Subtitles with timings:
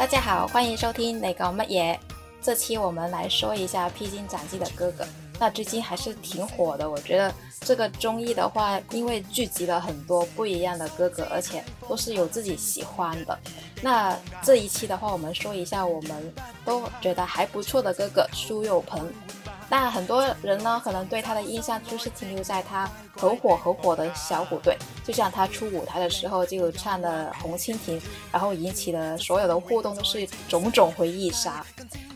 [0.00, 1.98] 大家好，欢迎收听那个乜嘢。
[2.40, 5.04] 这期我们来说一下《披荆斩棘的哥哥》。
[5.38, 13.38] 那最近还是挺火的，我觉得这个综艺的话，因为聚集了很多不一样的哥哥，而且都是有自己喜欢的。
[13.82, 16.34] 那这一期的话，我们说一下我们
[16.64, 19.12] 都觉得还不错的哥哥苏有朋。
[19.68, 28.00] 那很多人呢，可能对他的印象就是停留在他很火很火的小虎队，就像他出舞台的时候就唱的《红蜻蜓》，
[28.32, 31.64] 然后引起的所有的互动都是种种回忆杀。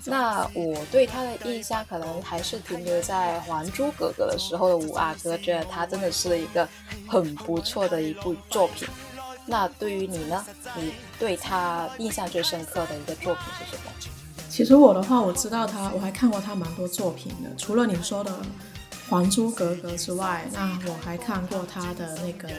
[0.04, 6.68] 那我对他的印象可能还是停留在《还珠格格》的时候的五阿哥，我觉得他真的是一个
[7.08, 8.86] 很不错的一部作品。
[9.46, 10.46] 那对于你呢？
[10.76, 13.90] 你对他印象最深刻的一个作品是什么？
[14.48, 17.50] 其实我的话，我知道他，我还看过他蛮多作品的。
[17.58, 18.30] 除了你说的
[19.10, 22.48] 《还珠格格》之外，那我还看过他的那个《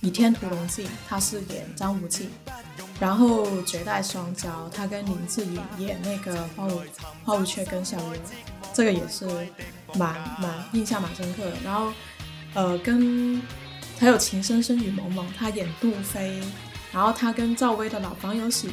[0.00, 2.30] 倚天屠龙记》，他是演张无忌。
[2.98, 6.82] 然后《绝代双骄》，他跟林志颖演那个花无
[7.24, 8.18] 花无缺跟小鱼，
[8.72, 9.24] 这个也是
[9.94, 11.52] 蛮蛮印象蛮深刻的。
[11.64, 11.92] 然后，
[12.54, 13.40] 呃，跟
[13.98, 16.40] 还有《情深深雨蒙蒙》，他演杜飞。
[16.92, 18.70] 然后他跟赵薇的老房有喜。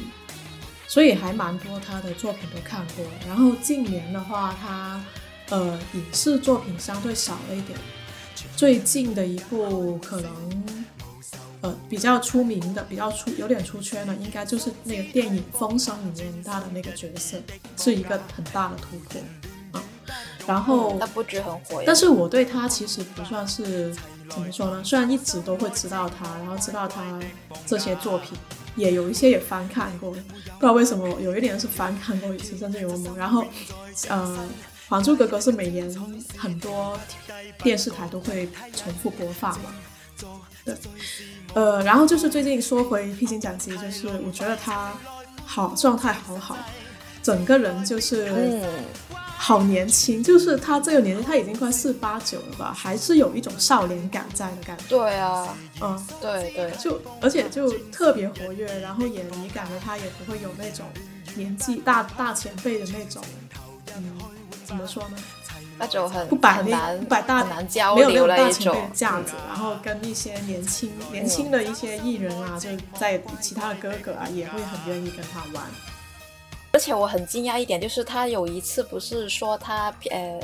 [0.88, 5.04] 所以还蛮多他的作品都看过，然后近年的话，他
[5.50, 7.76] 呃影视作品相对少了一点。
[8.54, 10.64] 最近的一部可能
[11.62, 17.36] 呃比较出名的、比较出有点出圈的，应该就是那个电影《风声》里面他的那个角色，
[17.76, 19.20] 是一个很大的突破。
[20.46, 23.94] 然后他不止很火，但是我对他其实不算是
[24.28, 24.82] 怎么说呢？
[24.84, 27.18] 虽然一直都会知道他，然后知道他
[27.66, 28.38] 这些作品。
[28.76, 30.22] 也有一些也翻看过，不知
[30.60, 33.16] 道为什么有一点是翻看过一次，甚至有某。
[33.16, 33.42] 然后，
[34.06, 34.38] 呃，
[34.86, 35.90] 《还珠格格》是每年
[36.36, 36.94] 很多
[37.62, 39.74] 电视台都会重复播放嘛。
[40.62, 40.74] 对，
[41.54, 44.92] 呃，然后就是最近说回《披荆斩棘》，就是我觉得他
[45.46, 46.58] 好状态好好，
[47.22, 48.62] 整个人就是。
[49.46, 54.84] 好年轻，就是他这个年纪，他已经快四八九了吧，还是有一种少年感在的感觉。
[54.88, 60.84] 对啊，嗯，对对，就而且就特别活跃，然后也你感觉他也不会有那种
[61.36, 63.22] 年纪大大前辈的那种，
[63.94, 64.18] 嗯，
[64.64, 65.16] 怎么说呢？
[65.78, 72.68] 那种很不摆那不摆大难交流的大前辈架子，然后跟一些年轻年轻的一些艺人啊，就
[72.98, 75.64] 在其他的哥哥啊，也会很愿意跟他玩。
[76.72, 80.40] 而且我很惊讶一点，就是他有一次不是说他呃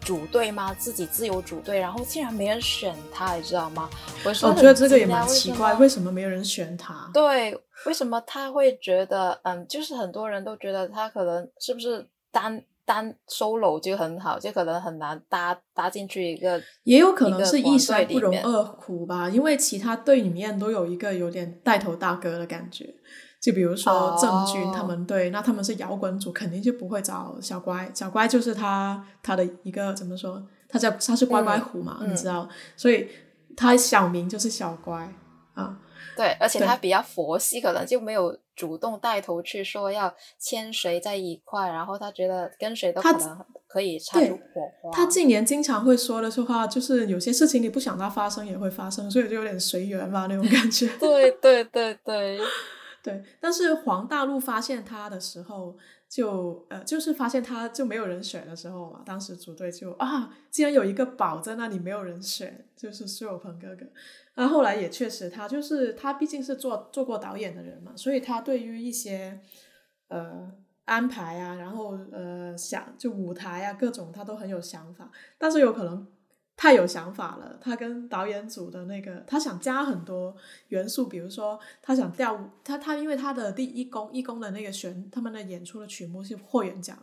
[0.00, 0.74] 组队吗？
[0.78, 3.88] 自己自由组队，然后竟然没人选他，你知道吗？
[4.24, 7.10] 我觉得这个也蛮奇怪，为什么没有人选他？
[7.14, 22.94] 对，为什么他会觉得嗯，就是很多人都觉得他可能是不是单单 solo 就很好，就可能很难搭搭进去一个，也有可能是一山不容二虎吧，因为其他队里面都有一个有点带头大哥的感觉。
[23.42, 27.90] 就比如说郑钧他们队，那他们是摇滚组，肯定就不会找小乖。
[27.92, 30.40] 小乖就是他他的一个怎么说？
[30.68, 32.48] 他叫他是乖乖虎嘛，你知道？
[32.76, 33.08] 所以
[33.56, 35.12] 他小名就是小乖
[35.54, 35.76] 啊。
[36.16, 44.90] 对，而且他比较佛系，可能就没有主动带头去说要牵谁在一块，然后他觉得跟谁都可能可以擦出火花。
[44.92, 50.86] 他近年经常会说的说话，就是有些事情你不想它发生也会发生，所以就有点随缘嘛那种感觉。
[51.00, 52.38] 对对对对。
[52.38, 52.40] 对，
[53.02, 55.76] 对但是黄大陆发现他的时候，
[56.08, 63.84] 就呃，就是发现他就没有人选的时候嘛，当时组队就啊，竟然有一个宝在那里没有人选，就是苏有朋哥哥。
[64.34, 69.40] 然后后来也确实，他就是他毕竟是做做过导演的人嘛，所以他对于一些
[70.08, 70.52] 呃
[70.84, 76.06] 安排啊，然后呃想就舞台啊各种他都很有想法，但是有可能。
[76.54, 80.36] 太有想法了，他跟导演组的那个，他想加很多
[80.68, 86.96] 元素，比如说他想调他他，因为他的第一公一公的那个选他们的演出的曲目是霍元甲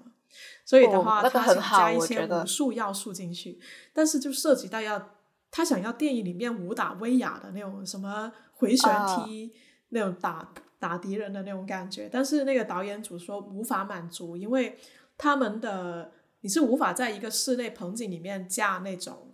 [0.64, 3.60] 所以的话他想加一些武术要素进去，
[3.92, 5.16] 但是就涉及到要
[5.52, 9.52] 他想要电影里面武打威亚的那种什么回旋踢
[9.90, 14.78] 那种打打敌人的那种感觉，但是那个导演组说无法满足，因为
[15.18, 19.29] 他们的你是无法在一个室内棚景里面架那种。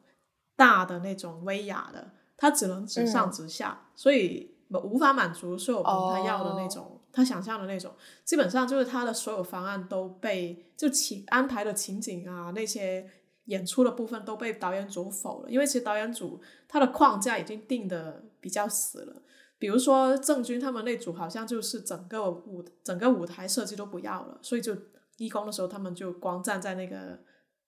[0.56, 7.94] 大的那种威亚的，它只能直上直下，所以无法满足苏有朋他要的那种，他想象的那种。
[8.24, 13.10] 基本上就是他的所有方案都被就情安排的情景啊，那些
[13.46, 15.50] 演出的部分都被导演组否了。
[15.50, 19.22] 因为其实导演组他的框架已经定的比较死了。
[19.58, 24.76] 比如说郑钧他们那组好像就是整个舞整个舞台设计都不要了，所以就
[25.18, 27.20] 义工的时候他们就光站在那个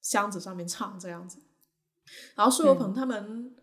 [0.01, 1.39] 箱子上面唱这样子。
[2.35, 3.55] 然后苏有朋他们，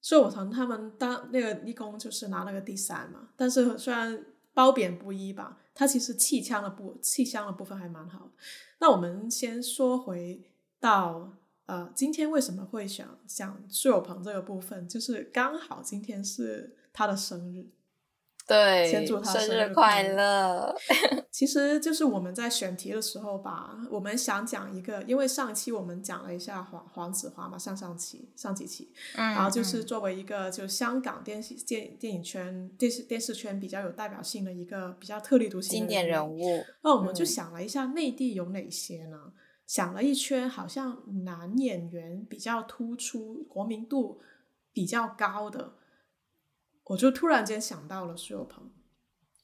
[0.00, 8.30] 苏有朋他们当那个义工就是拿了个第三嘛，但是虽然褒贬不一吧，他其实气腔的部气腔的部分还蛮好。
[8.78, 10.42] 那我们先说回
[10.78, 11.32] 到
[11.66, 17.70] 呃，今天为什么会想讲苏有朋这个部分，就是刚好今天是他的生日。
[18.46, 20.74] 对，先祝他生日快乐。
[21.32, 39.32] 其实就是我们在选题的时候吧，我们想讲一个，因为上期我们讲了一下黄黄子华嘛，上上期上几期，嗯，然后就是作为一个就香港电视电电影圈电视电视圈比较有代表性的一个比较特立独行经典人物，那我们就想了一下内地有哪些呢？
[39.66, 44.20] 想了一圈，好像男演员比较突出、国民度
[44.72, 45.72] 比较高的。
[46.86, 48.70] 我就突然间想到了苏有朋，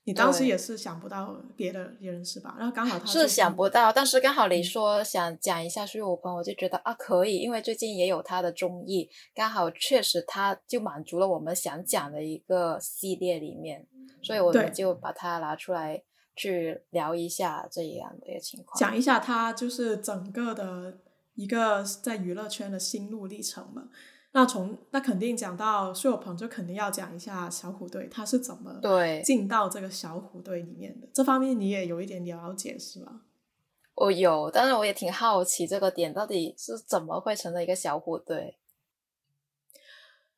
[0.04, 2.54] 你当时也是想不到别的人是吧？
[2.56, 13.86] 然后刚好他是想不到，但是刚好你说想讲一下苏有朋，我就觉得啊可以，因为最近也有他的综艺，刚好确实他就满足了我们想讲的一个系列里面，
[14.22, 16.02] 所以我们就把它拿出来
[16.36, 20.98] 去聊一下这样的一个情况，讲一下他就是整个的
[21.34, 23.88] 一个在娱乐圈的心路历程嘛。
[24.32, 31.08] 那从那肯定讲到苏有朋，就肯定要讲一下小虎队他是怎么对进到这个小虎队里面的。
[31.12, 33.12] 这方面你也有一点了解是吧？
[33.94, 38.58] 我有，但是我也挺好奇这个点到底是怎么会成了一个小虎队。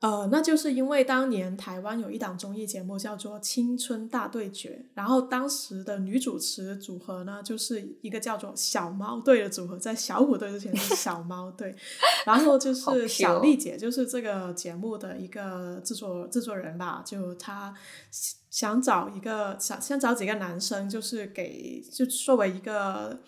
[0.05, 11.75] 呃，那就是因为当年台湾有一档综艺节目叫做《青春大对决》，然后当时的女主持组合呢，就是一个叫做小猫队的组合，在小虎队之前是小猫队，
[12.27, 17.75] 然后就是小丽姐，就是这个节目的一个制作制作人吧，就她
[18.51, 23.19] 想找一个想先找几个男生，就是给就作为一个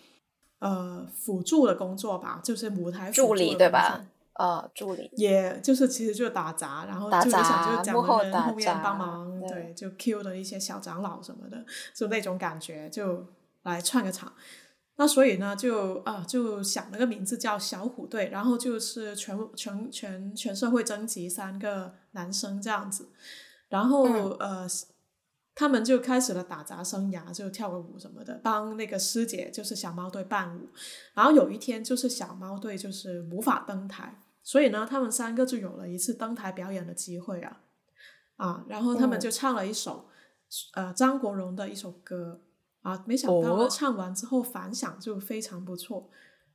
[0.59, 4.05] 呃辅助的工作吧，就是舞台助理对吧？
[4.37, 7.41] 呃，助理，也就是其实就打杂，然后就想
[7.77, 13.25] 就讲的人后面帮忙，对，就 Q 的一些小长老什么的，就那种感觉，就
[13.63, 14.31] 来串个场。
[14.97, 23.09] 那所以呢，就啊，就想了个名字叫小虎队，然后就是全全全全社会征集三个男生这样子，
[23.69, 24.03] 然后
[24.39, 24.67] 呃，
[25.55, 30.69] 他们就开始了打杂生涯，就跳个舞什么的，帮那个师姐就是小猫队伴舞。
[31.15, 34.13] 然后有一天，就是小猫队就是无法登台。
[34.47, 37.63] 所以呢，他们三个就有了一次登台表演的机会啊，
[38.37, 40.07] 啊，然后他们就唱了一首，
[40.73, 42.39] 呃，张国荣的一首歌
[42.81, 46.09] 啊，没想到唱完之后反响就非常不错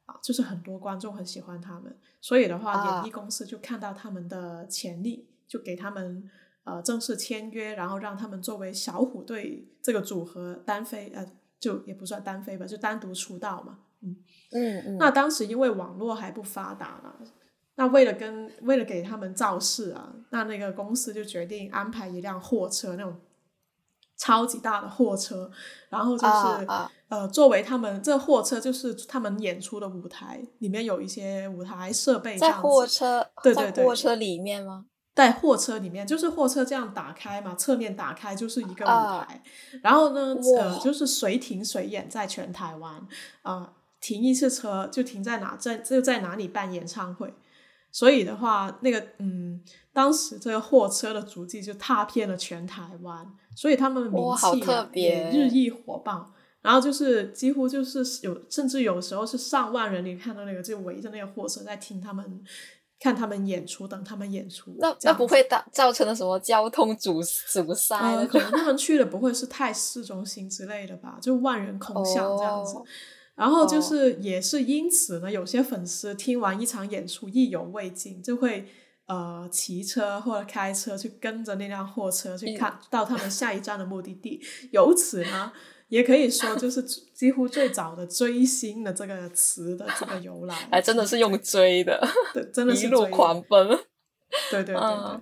[0.06, 6.30] 啊，就是很多观众很喜欢他们，所以的话，演艺公司就看到他们的潜力，就给他们
[6.64, 11.30] 呃正式签约，然后让他们作为小虎队这个组合单飞，呃，
[11.60, 14.16] 就也不算单飞吧，就单独出道嘛，嗯。
[14.52, 17.14] 嗯嗯，那当时因为网络还不发达呢。
[17.82, 23.20] 那为了跟为了给他们造势啊，那那个公司就决定安排一辆货车，那种
[24.16, 25.50] 超级大的货车，
[25.88, 26.66] 然后就是
[27.08, 32.38] 呃，作为他们这货车就是他们演出的舞台，里面有一些舞台设备。
[32.38, 34.86] 在货车，对对对，货车里面吗？
[35.12, 39.42] 在货车里面，就是货车这样打开嘛，侧面打开就是一个舞台，
[39.82, 43.04] 然后呢，呃，就是随停随演，在全台湾
[43.42, 47.34] 啊，停一次车就停在哪，在就在哪里办演唱会。
[47.92, 49.60] 所以的话，那个嗯，
[49.92, 53.24] 当时这个货车的足迹就踏遍了全台湾，
[53.54, 54.64] 所以他们名气
[54.94, 56.32] 也日益火爆。
[56.62, 62.40] 然后就是几乎就是有，甚至有时候是上万人，你看到那个就围着那个货车在听他们
[63.00, 64.72] 看他们演出，等他们演出。
[64.78, 67.98] 那那不会造造成了什么交通阻阻塞？
[68.30, 71.18] 可能他们去的不会是太市中心之类的吧？
[71.20, 72.76] 就万人空巷这样子。
[73.34, 78.68] 然后就是也是因此呢，有些粉丝听完一场演出意犹未尽，就会
[79.06, 84.40] 呃骑车或者开车去跟着那辆货车去看到他们下一站的目的地。
[84.70, 85.52] 由此呢，
[85.88, 90.54] 也可以说就是几乎最早的追星的这个词的这个由来。
[90.70, 93.68] 还真的是用追的，对，真的是一路狂奔。
[94.50, 95.20] 对对对对。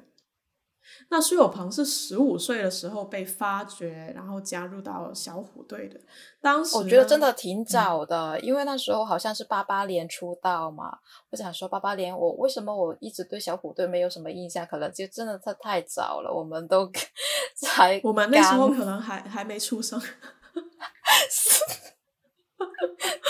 [1.13, 5.99] 那苏有朋是十五岁的时候被发掘，然后加入到小虎队的。
[6.41, 10.99] 当时我觉得真的挺早的，因为那时候好像是八八年出道嘛。
[11.31, 14.65] 我想说八八年，我为什么我一直对小虎队没有什么印象？
[14.65, 16.89] 可能就真的他太早了，我们都
[17.61, 20.01] 才我们那时候可能还还没出生。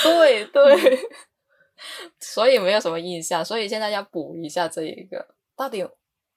[0.03, 1.09] 对对，
[2.21, 3.43] 所以没有什么印象。
[3.43, 5.89] 所以现在要补一下这一个，到底。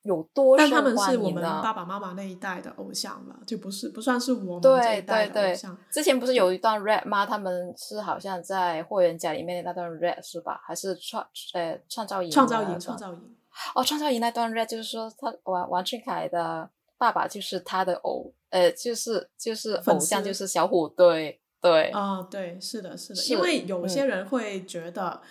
[0.04, 5.78] 有多但他们是我们爸爸妈妈那一代的偶像了，就不是不算是我们这一代的偶像。
[5.90, 7.26] 之前不是有一段 rap 吗？
[7.26, 10.62] 他们是好像在霍元甲里面的那段 rap 是吧？
[10.66, 12.30] 还是创呃创造营？
[12.30, 13.36] 创造营，创造营。
[13.76, 25.22] 哦，创造营那段 rap 就是说他王王俊凯的爸爸就是他的偶呃，就是就是粉偶像就是小虎队，对，啊、对，是的，是的，是因为有嗯些人会觉得，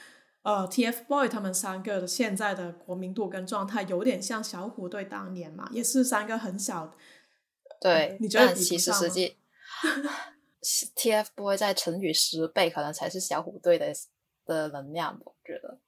[0.42, 6.92] 呃，TFBOY 他们三个的现在的国民度跟状态有点像小虎队当年嘛，也是三个很小，
[7.80, 9.36] 对，你觉得其实实际
[10.96, 13.92] TFBOY 再乘以十倍，可能才是小虎队的
[14.44, 15.78] 的能量吧，我觉得。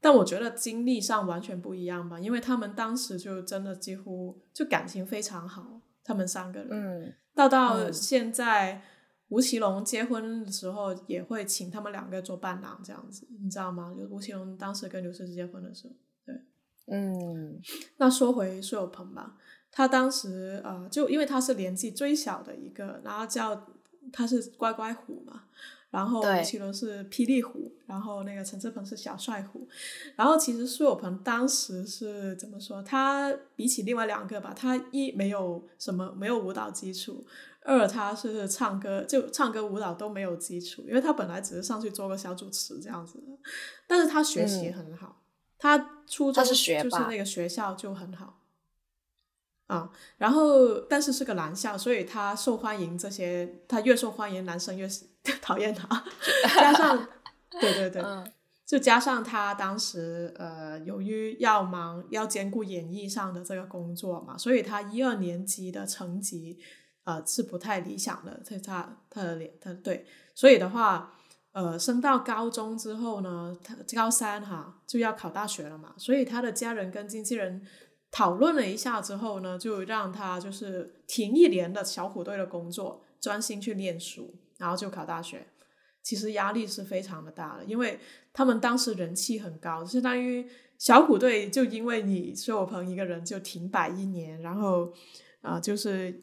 [0.00, 8.80] 但我觉得经历上完全不一样吧，因为他们当时就真的几乎就感情非常好，他们三个人，嗯，到到嗯现在。
[9.28, 13.94] 吴奇隆结婚的时候也会请他们两个做伴郎，这样子，你知道吗？
[13.98, 15.94] 就吴奇隆当时跟刘诗诗结婚的时候，
[16.24, 16.34] 对
[16.86, 17.60] 嗯，
[17.98, 19.36] 那说回苏有朋吧，
[19.70, 23.66] 他当时呃，就因为他是年纪最小的一个，然后叫
[24.10, 25.42] 他是乖乖虎嘛，
[25.90, 29.68] 然后吴奇隆是霹雳虎，然后那个陈志朋是小帅虎，
[30.16, 32.82] 然后其实苏有朋当时是怎么说？
[32.82, 37.22] 他比起另外两个吧，他一没有什么没有舞蹈基础，
[37.68, 43.38] 二他是唱歌就唱歌舞蹈都没有基础，因为他本来只是上去做个小主持这样子的，
[43.86, 45.20] 但是他学习很好，
[45.58, 48.34] 他初中就是那个学校就很好。
[49.66, 52.96] 啊，然后但是是个男校，所以他受欢迎。
[52.96, 54.88] 这些他越受欢迎，男生越
[55.42, 55.86] 讨厌他。
[56.56, 57.06] 加上，
[57.50, 58.32] 对对对，嗯
[58.64, 66.58] 就加上他当时呃，由于要忙要兼顾演艺上的这个工作嘛，所以他一二年级的成绩
[67.08, 68.42] 呃是不太理想的。
[68.46, 71.14] 他他他的脸他对，所以的话
[71.52, 77.66] 呃，升到高中之后呢，他高三哈就要考大学了嘛，所以他的家人跟经纪人
[78.10, 85.46] 讨论了一下之后呢，就让他就是停一年的小虎队的工作，专心去念书，然后就考大学。
[86.02, 87.98] 其实压力是非常的大的，因为
[88.32, 90.46] 他们当时人气很高，相当于
[90.78, 94.92] 小虎队就因为你苏有朋一个人就停摆一年，然后
[95.40, 96.22] 啊、就是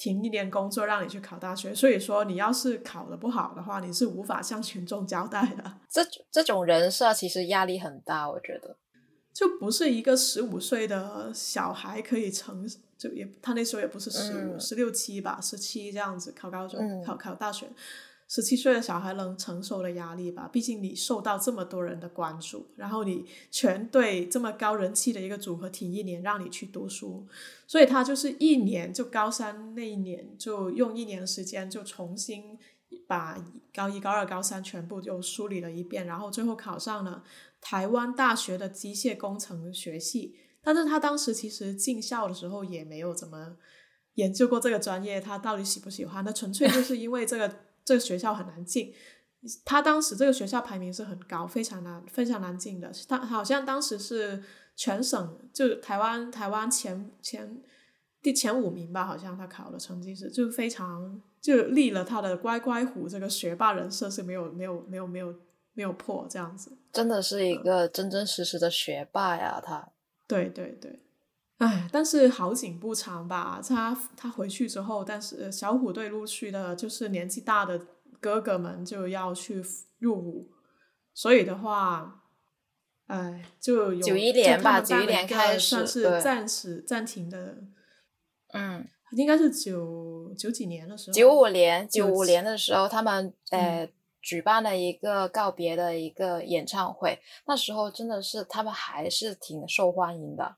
[0.00, 5.62] 停一年工作让你去考大学，所以说你要是考的不好的话，你是无法向群众交代的。
[5.90, 8.78] 这这种人设其实压力很大，我觉得。
[9.34, 12.66] 就不是一个十五岁的小孩可以承，
[12.96, 17.70] 就也他那时候也不是十五、嗯十六七吧，十七这样子考高中、嗯考考大学，
[18.32, 20.48] 十七岁的小孩能承受的压力吧？
[20.52, 27.26] 毕竟你受到这么多人的关注，然后你全队这么高人气的一个组合停一年让你去读书，
[27.66, 32.56] 所以他就是一年就高三那一年就用一年的时间就重新
[33.08, 33.36] 把
[33.74, 37.24] 高一、高二、高三全部就梳理了一遍，然后最后考上了
[37.60, 40.36] 台湾大学的机械工程学系。
[40.62, 43.56] 但是他当时其实进校的时候也没有怎么
[44.14, 46.24] 研究过这个专业，他到底喜不喜欢？
[46.24, 47.52] 那纯粹就是因为这个
[47.90, 48.94] 这个学校很难进。
[49.64, 52.92] 他当时这个学校排名是很高，非常难非常难进的。
[53.08, 54.40] 他好像当时是
[54.76, 57.60] 全省就台湾台湾前前
[58.22, 65.34] 第前五名吧，好像他考的成绩是就非常就立了他的乖乖虎这个学霸人设是没有没有没有没有
[65.72, 66.70] 没有破这样子。
[66.92, 69.88] 真的是一个真真实实的学霸呀，他。
[70.28, 71.00] 对对对，
[71.60, 73.60] 唉，但是好景不长吧。
[73.62, 77.78] 他他回去之后，但是小虎队陆续的，就是年纪大的
[78.18, 79.62] 哥哥们就要去
[79.98, 80.50] 入伍，
[81.12, 82.22] 所以的话，
[83.08, 87.58] 唉，就有91年吧91就他们办了一个年开始算是暂时暂停的，
[88.54, 93.88] 嗯，应该是九九几年的时候，九五年，九九五年的时候，他们嗯呃、
[94.22, 100.56] 举办了一个告别的一个演唱会，那时候真的是他们还是挺受欢迎的。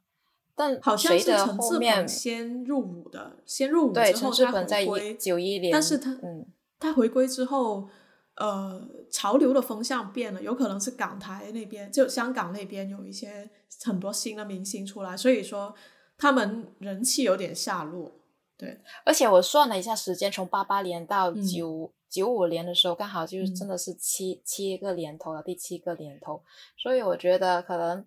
[0.55, 6.47] 但好像是陈志先入伍的，先入伍之后他回归，九一年，但是他嗯。
[6.79, 7.89] 他回归之后，
[8.35, 13.49] 呃，潮流的风向变了，有可能是港台那边，就香港那边有一些
[13.85, 15.73] 很多新的明星出来，所以说
[16.19, 18.11] 他们人气有点下落。
[18.59, 21.47] 对，而且我算了一下时间，从八八年到嗯。
[21.47, 23.55] 九九五年的时候，刚好就是嗯。
[23.55, 26.43] 真的是七、七个年头了，第七个年头，
[26.77, 28.05] 所以我觉得可能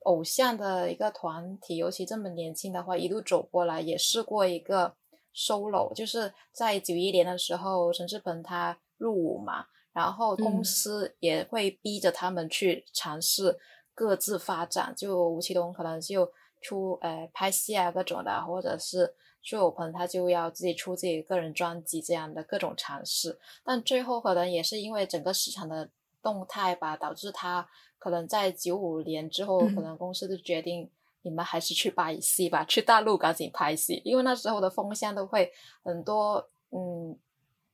[0.00, 4.94] 偶像的一个团体，尤其这么年轻的话，一路走过来，也试过一个
[5.34, 10.64] solo，就是在九一年的时候，陈志朋他入伍嘛，然后公嗯。
[10.64, 13.58] 司也会逼着他们去尝试
[13.94, 25.90] 各自发展，就吴奇隆可能就出呃拍戏啊各种的，或者是苏有朋他就要自己出自己个人专辑这样的各种尝试，但最后可能也是因为整个市场的
[26.22, 27.68] 动态吧，导致他
[28.00, 30.90] 可能在九五年之后，嗯可能公司就决定
[31.22, 35.52] 你们还是去拍戏吧，去大陆赶紧拍戏，因为那时候的风向都会
[35.84, 37.16] 很多嗯。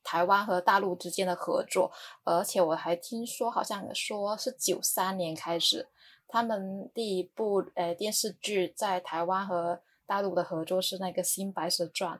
[0.09, 1.90] 台湾和大陆之间的合作，
[2.23, 5.88] 而且我还听说，好像说是九三年开始，
[6.28, 12.16] 他们第一部呃电视剧在台湾和大陆的合作是那个《新白蛇传》，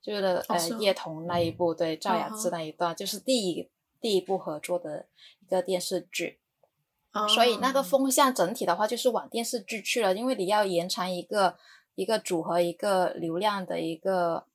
[0.00, 3.68] 就是呃叶童那一部，对赵雅芝那一段，就是第一
[4.00, 5.08] 第一部合作的
[5.40, 6.38] 一个电视剧。
[7.26, 11.56] 所以那个风向整体的话，就是往电视剧去了，因为你要延长一个
[11.94, 14.46] 一个组合一个流量的一个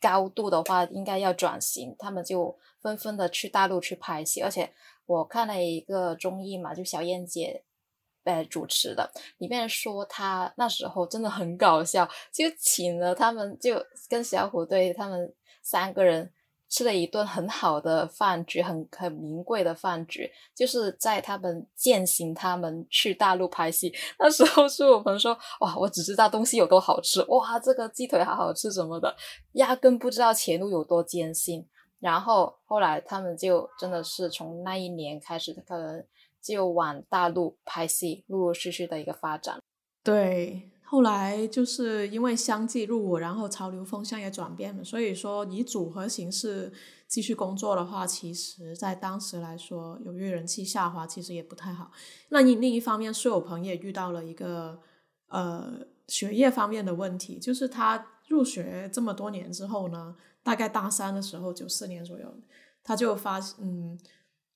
[0.00, 4.42] 高度的话，应该要转型，他们就纷纷的去大陆去拍戏。
[4.42, 4.72] 而且
[5.06, 7.64] 我看了一个综艺嘛，就小燕姐
[8.24, 16.32] 呃主持的，里面说她那时候真的很搞笑，就请了他们，就跟小虎队他们三个人。
[16.68, 29.14] 吃了一顿很好的饭局，很很名贵的饭局，就是在他们践行他们去大陆拍戏那时候，是我们说哇，我只知道东西有多好吃，哇，这个鸡腿好好吃什么的，
[29.52, 31.66] 压根不知道前路有多艰辛。
[32.00, 36.04] 然后后来他们就真的是从那一年开始，可能
[36.40, 39.58] 就往大陆拍戏，陆陆续续的一个发展。
[40.04, 40.70] 对。
[40.90, 46.72] 后来就是因为相继入伍，然后潮流风向也转变了，所以说以组合形式
[47.06, 51.90] 继续工作的话，其实在当时来说，由于人气下滑，其实也不太好。
[52.30, 54.80] 那你另一方面，苏有朋也遇到了一个
[55.28, 62.34] 呃学业方面的问题，就是他入学这么多年之后呢，大概大三的时候，九四年左右，
[62.82, 63.98] 他就发嗯。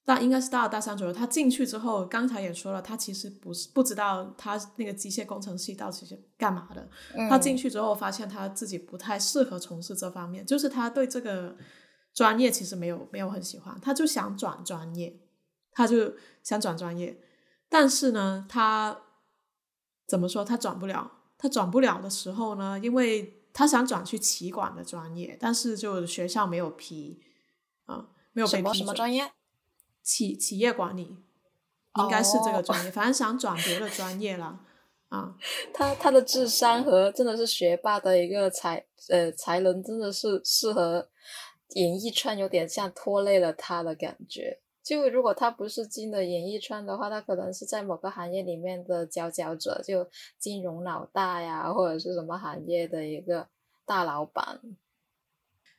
[0.04, 6.88] 大应该是大二大三左右，他进去之后，刚才也说了，他其实不是不知道他那个机械工程系到底是干嘛的。
[7.28, 11.56] 他进去之后发现他自己不太适合从事这方面，就是他对这个
[12.12, 15.20] 专业其实没有没有很喜欢，他就想转专业，
[15.70, 17.20] 他就想转专业，
[17.68, 19.02] 但是呢，他
[20.08, 21.12] 怎么说他转不了？
[21.38, 27.20] 他转不了的时候呢，因为他想转去企管的专业，但是就学校没有批
[27.84, 28.78] 啊，没有被批。
[28.78, 29.30] 什么专业？
[30.02, 31.16] 企企业管理
[31.98, 34.60] 应该是这个专业，反正想转别的专业了
[35.08, 35.36] 啊。
[35.72, 41.08] 他他的智商和真的是学霸的一个才呃才能，真的是适合
[41.74, 44.60] 演艺圈，有点像拖累了他的感觉。
[44.82, 53.46] 就如果他不是进的演艺圈的话，他可能是在某个行业里面的佼佼者，就金融老大呀，或者是什么行业的一个
[53.86, 54.60] 大老板。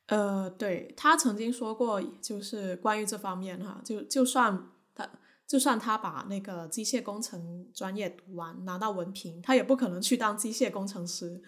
[0.08, 5.10] 呃，对他曾经说过，就是关于这方面哈，就就算他
[5.48, 11.42] 就算他把那个机械工程专业读完，拿到文凭，他也不可能去当机械工程师。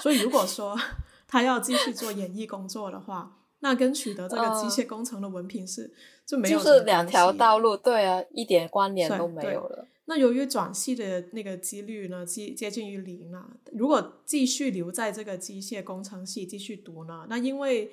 [0.00, 0.78] 所以如果说
[1.26, 5.92] 他要继续做演艺工作的话，那跟取得这个机械工程的文凭是
[6.26, 9.86] 就没有就是两条道路，对啊，一点关联都没有了。
[10.06, 13.56] 那由于转系的那个几率呢，接接近于零了。
[13.72, 17.90] 如果继续留在这个机械工程系继续读呢，那因为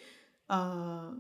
[0.48, 1.18] 呃，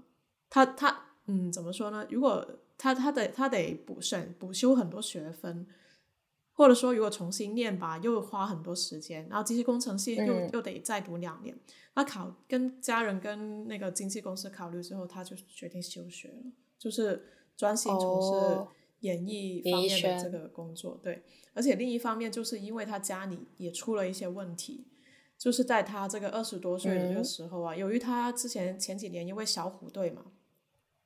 [0.49, 2.05] 他他嗯，怎么说呢？
[2.09, 2.45] 如果
[2.77, 5.65] 他他得他得补选补修很多学分，
[6.51, 9.25] 或者说如果重新念吧，又花很多时间。
[9.29, 11.57] 然后机械工程系又又得再读两年。
[11.93, 17.23] 那考跟家人跟那个经纪公司考虑之后，他就决定休学了，就是
[17.55, 18.80] 专心从事。
[19.01, 21.21] 演艺方面的这个工作，对，
[21.53, 24.87] 而且另一方面就是因为他家里也出了一些问题，
[25.37, 30.25] 就是在他这个二十多岁的这个时候啊，由于他之前前几年因为小虎队嘛，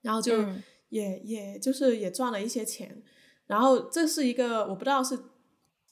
[0.02, 0.46] 然后就
[0.90, 3.02] 也也就是也赚了一些钱，
[3.48, 5.18] 然后这是一个我不知道是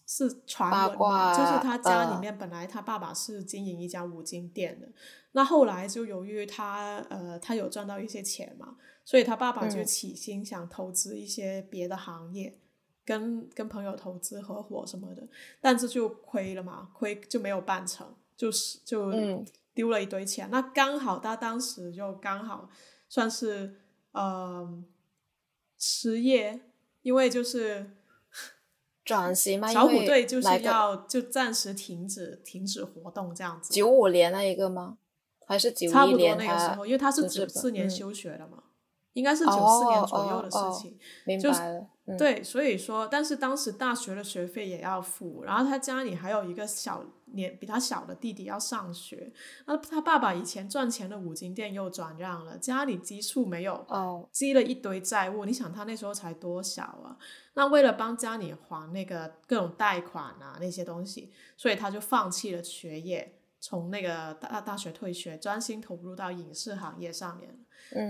[0.06, 4.90] 是传闻嘛，就是他家里面本来他爸爸是经营一家五金店的，
[5.32, 8.76] 那后来就由于他呃他有赚到一些钱嘛。
[9.06, 12.58] 所以他爸爸就起心想投资一些别的行业，
[13.04, 15.28] 跟跟朋友投资合伙什么的，
[15.60, 19.12] 但是就亏了嘛，亏就没有办成，就是就
[19.74, 20.50] 丢了一堆钱。
[20.50, 22.70] 那刚好他当时就刚好
[23.10, 23.82] 算是
[24.14, 24.84] 呃
[25.78, 26.62] 失业，
[27.02, 27.92] 因为就是
[29.04, 33.74] 转型嘛，小虎队就是要就暂时停止停止活动这样子。
[33.74, 34.98] 九五年那一个吗？
[35.46, 38.64] 还是九差不多那个时候，因为他是九四年休学的嘛。
[39.14, 41.88] 应该是九四年左右的事情，明白了。
[42.18, 49.32] 对，所以说，但是当时大学的学费也要付，然后他家里还有一个小年比他小的弟弟要上学，
[49.68, 55.46] 那他爸爸以前赚钱的五金店又转让了，家里积蓄没有，哦积了一堆债务。
[55.46, 57.16] 你想他那时候才多小啊？
[57.54, 67.58] 那为了帮家里还那个各种贷款啊那些东西，所以他就放弃了学业，从那个大大学退学，专心投入到影视行业上面。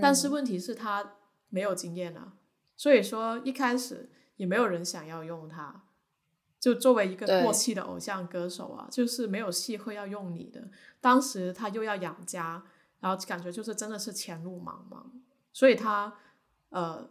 [0.02, 1.16] 但是问题是，他
[1.50, 2.34] 没有经验啊，
[2.76, 5.84] 所以说一开始也没有人想要用他。
[6.60, 10.70] 就作为一个过气的偶像歌手啊，就是没有戏会要用你的。
[11.02, 12.64] 当时他又要养家，
[13.02, 15.04] 然后感觉就是真的是前路茫茫，
[15.52, 16.16] 所以他
[16.70, 17.10] 呃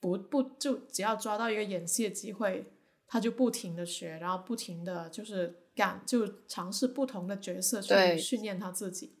[0.00, 2.72] 不不就只要抓到一个演戏的机会，
[3.06, 9.18] 他就不停的学，然后不停的就是干，就尝试不同的角色去训练他自己。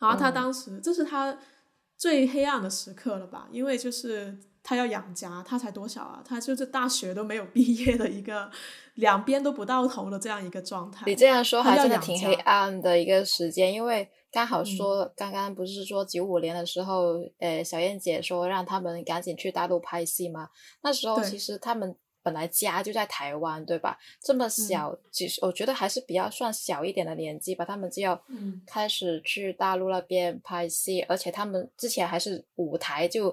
[0.00, 1.38] 然后他当时这是他
[1.96, 3.48] 最黑暗的时刻了吧？
[3.50, 6.22] 因为就是他要养家，他才多少啊？
[6.24, 8.50] 他就是大学都没有毕业的一个，
[8.94, 11.04] 两边都不到头的这样一个状态。
[11.06, 20.48] 你这样说还真的挺黑暗的一个时间，因为刚好嗯说、刚刚不是说九五年的时候，呃，小燕姐说让他们赶紧去大陆拍戏嘛？
[20.82, 23.96] 那时候其实他们本来家就在台湾，对吧？
[24.20, 28.60] 这么小，其实我觉得还是比较算小一点的年纪吧，他们就要嗯。
[28.66, 33.28] 开始去大陆那边拍戏，而且他们之前还是舞台就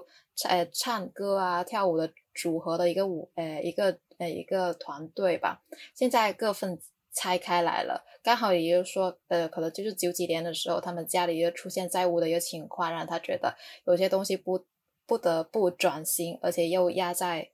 [0.48, 5.60] 呃唱歌啊跳舞的组合的一个舞呃一个呃一个团队吧，
[5.92, 6.78] 现在各份
[7.12, 14.64] 拆开来了，刚好也就是说，呃，可能就是九几年的时候，他们家里又出现债务的一个情况，让他觉得有些东西不
[15.06, 17.50] 不得不转型，而且又压在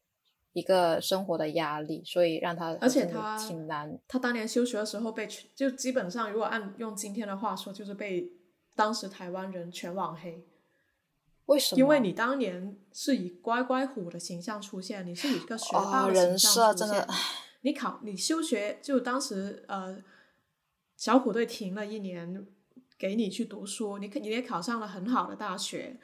[0.52, 3.98] 一个生活的压力，所以让他而且他挺难。
[4.08, 8.30] 他当年休学的时候被就基本上，如果按用今天的话说，就是被
[8.74, 10.44] 当时台湾人全网黑。
[11.46, 11.78] 为什么？
[11.78, 16.88] 因为你当年是以乖乖虎的形象出现，你是以一个学霸哦，的人形象出现。
[16.88, 17.08] 设真的，
[17.62, 20.02] 你考你休学，就当时呃，
[20.96, 22.46] 小虎队停了一年，
[22.98, 25.98] 给你去读书，你可你也考上了很好的大学，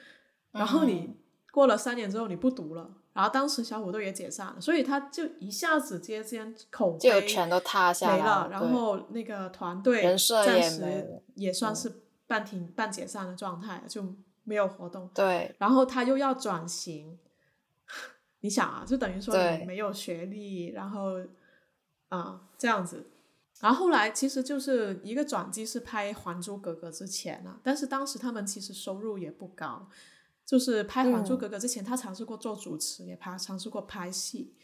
[0.53, 1.17] 然后你嗯
[1.57, 14.05] 过了三年之后你不读了，然后当时小虎队也解散了，所以他就一下子之间口就碑全都塌下来没了，然后那个团队人设暂时也算是半停半解散的状态，就
[14.45, 15.09] 没有活动。
[15.15, 17.19] 对然后他又要转型，
[18.41, 21.13] 你想啊，就等于说你没有学历，然后
[22.11, 23.03] 啊、这样子，
[23.61, 29.89] 然后后来其实就是一个转机是拍《还珠格格》之前啊，但是当时他们其实收入也不高，
[30.47, 34.55] 就是拍《还珠嗯格格》之前，他尝试过做主持，也拍尝试过拍戏，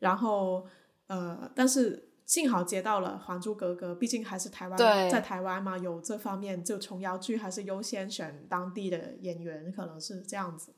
[0.00, 0.66] 然后
[1.06, 2.08] 呃，但是。
[2.26, 4.78] 幸好接到了《还珠格格》，毕竟还是台湾，
[5.10, 10.72] 在台湾嘛，有这方面就琼瑶剧还是优先选当地的演员，可能是这样子。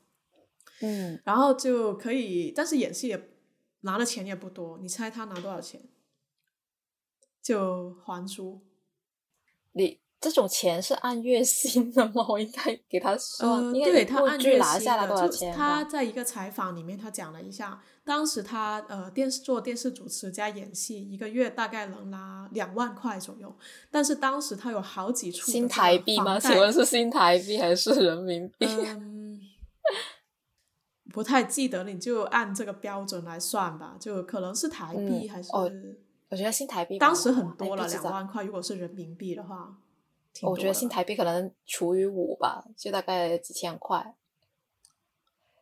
[0.81, 3.29] 嗯，然后就可以，但是演戏也
[3.81, 5.79] 拿的钱也不多，你猜他拿多少钱？
[7.39, 8.65] 就还珠，
[9.73, 12.25] 你这种钱是按月薪的吗？
[12.29, 15.53] 我应该给他算，呃，应该一对他按月薪拿下来多的，就少钱？
[15.53, 23.53] 他在一个采访里面，他讲了一下，当时他呃电视做电视主持加演戏，一个月大概能拿两万块左右，
[23.91, 26.39] 但是当时他有好几处新台币吗？
[26.39, 28.65] 请问是新台币还是人民币？
[28.65, 29.41] 嗯，
[31.11, 35.69] 不太记得了，你就按这个标准来算吧，就可能是台币嗯还是、哦
[36.29, 39.92] 我觉得新台币当时很多了，两万块，如果是人民币的话，挺
[40.41, 44.15] 我觉得新台币可能除以五吧，就大概几千块。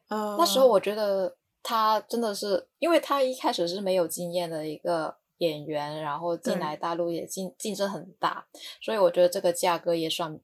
[0.08, 8.46] 嗯那时候我觉得他真的是，因为他一开始是没有经验的一个演员，然后进来大陆也竞竞争很大，
[8.82, 10.40] 所以我觉得这个价格也算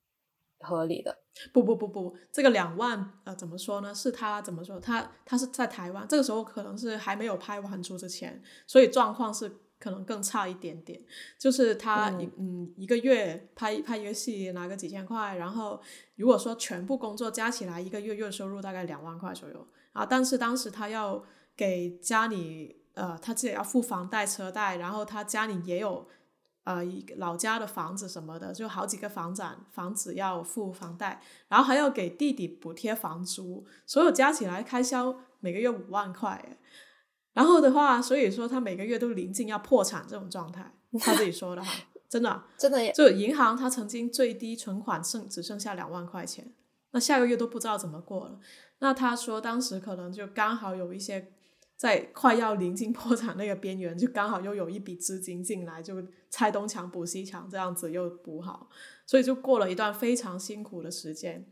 [0.59, 1.19] 合理的。
[1.53, 3.93] 不不不不，这个两万呃怎么说呢？
[3.93, 4.79] 是他怎么说？
[4.79, 11.01] 他他是在台湾，这个时候可能是还没有拍《完出》之前，所以状况是可能更差一点点。
[11.37, 15.81] 就是他一嗯一个月拍拍一个戏拿个几千块，然后
[16.15, 20.05] 如果说全部工作加起来，一个月月收入大概两万块左右啊。
[20.05, 21.23] 但是当时他要
[21.55, 26.07] 给家里呃他自己要付房贷车贷，然后他家里也有。
[26.67, 36.57] 呃，一老家的房子什么的，就好几个房产，房子要付房贷，然后还要给弟弟补贴房租，所有加起来开销每个月五万块哎。
[37.37, 41.71] 然后的话，所以说他每个月都临近要破产这种状态，他自己说的哈，
[42.09, 46.51] 真的啊、真的就银行他曾经最低存款剩只剩下两万块钱，
[46.91, 48.39] 那下个月都不知道怎么过了。
[48.79, 51.31] 那他说当时可能就刚好有一些
[51.75, 55.95] 在快要临近破产那个边缘，就刚好又有一笔资金进来，就
[56.31, 58.67] 拆东墙补西墙，这样子又补好，
[59.05, 61.45] 所以就过了一段非常辛苦的时间。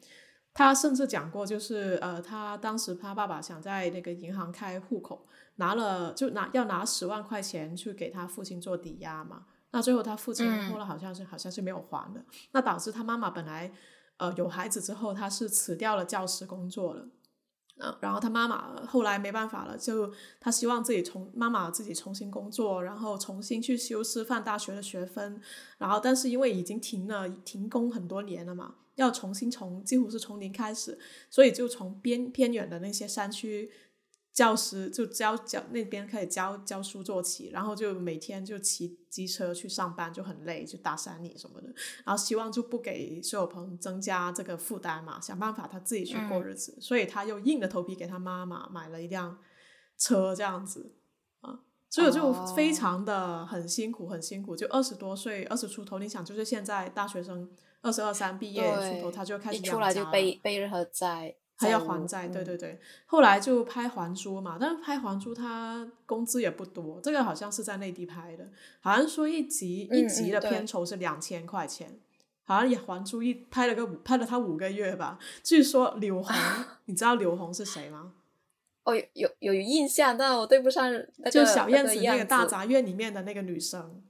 [0.52, 9.46] 他甚至讲过，就是呃，他当时他爸爸想在那个银行开户口，拿了就拿要拿十万块钱去给他父亲做抵押嘛。
[9.72, 13.74] 那最后他父亲嗯后来好像是、好像是没有还的，那导致他妈妈本来
[14.18, 17.10] 呃有孩子之后，他是辞掉了教师工作了。
[17.78, 25.42] 嗯，然后他妈妈后来没办法了，就他希望自己重妈妈自己重新工作，然后重新去修师范大学的学分，
[25.78, 30.98] 然后但是因为已经停了停工很多年了嘛，要重新从几乎是从零开始，
[31.30, 33.70] 所以就从边偏远的那些山区
[34.36, 41.70] 教师就教教那边开始教教书做起，然后就每天就骑机车去上班，就很累，就打山里什么的。
[42.04, 49.40] 然后希望就不给苏有朋增加这个负担嘛，想办法他自己去过日子，所以他又硬着头皮给他妈妈买了一辆
[49.98, 50.92] 车这样子
[51.40, 51.62] 啊。
[51.90, 54.54] 所以我就非常的很辛苦，很辛苦。
[54.54, 57.50] 就二十多岁，二十出头，你想，就是现在大学生
[57.82, 58.62] 二十二三毕业
[59.00, 61.38] 出头，他就开始一出来就背背任何债。
[61.58, 62.80] 还要还债，对对对。
[63.06, 68.50] 后来就拍《还珠》嘛，但是拍《还珠》他工资也不多，这个好像是在内地拍的，
[68.82, 71.98] 好像说一集一集的片酬是两千块钱，
[72.44, 75.18] 好像也《还珠》一拍了个五拍了他五个月吧。
[75.44, 76.36] 据说柳红，
[76.86, 78.12] 你知道柳红是谁吗？
[78.84, 84.04] 哦，有有有印象，但我对不上那个就小燕子那个大杂院里面的那个女生，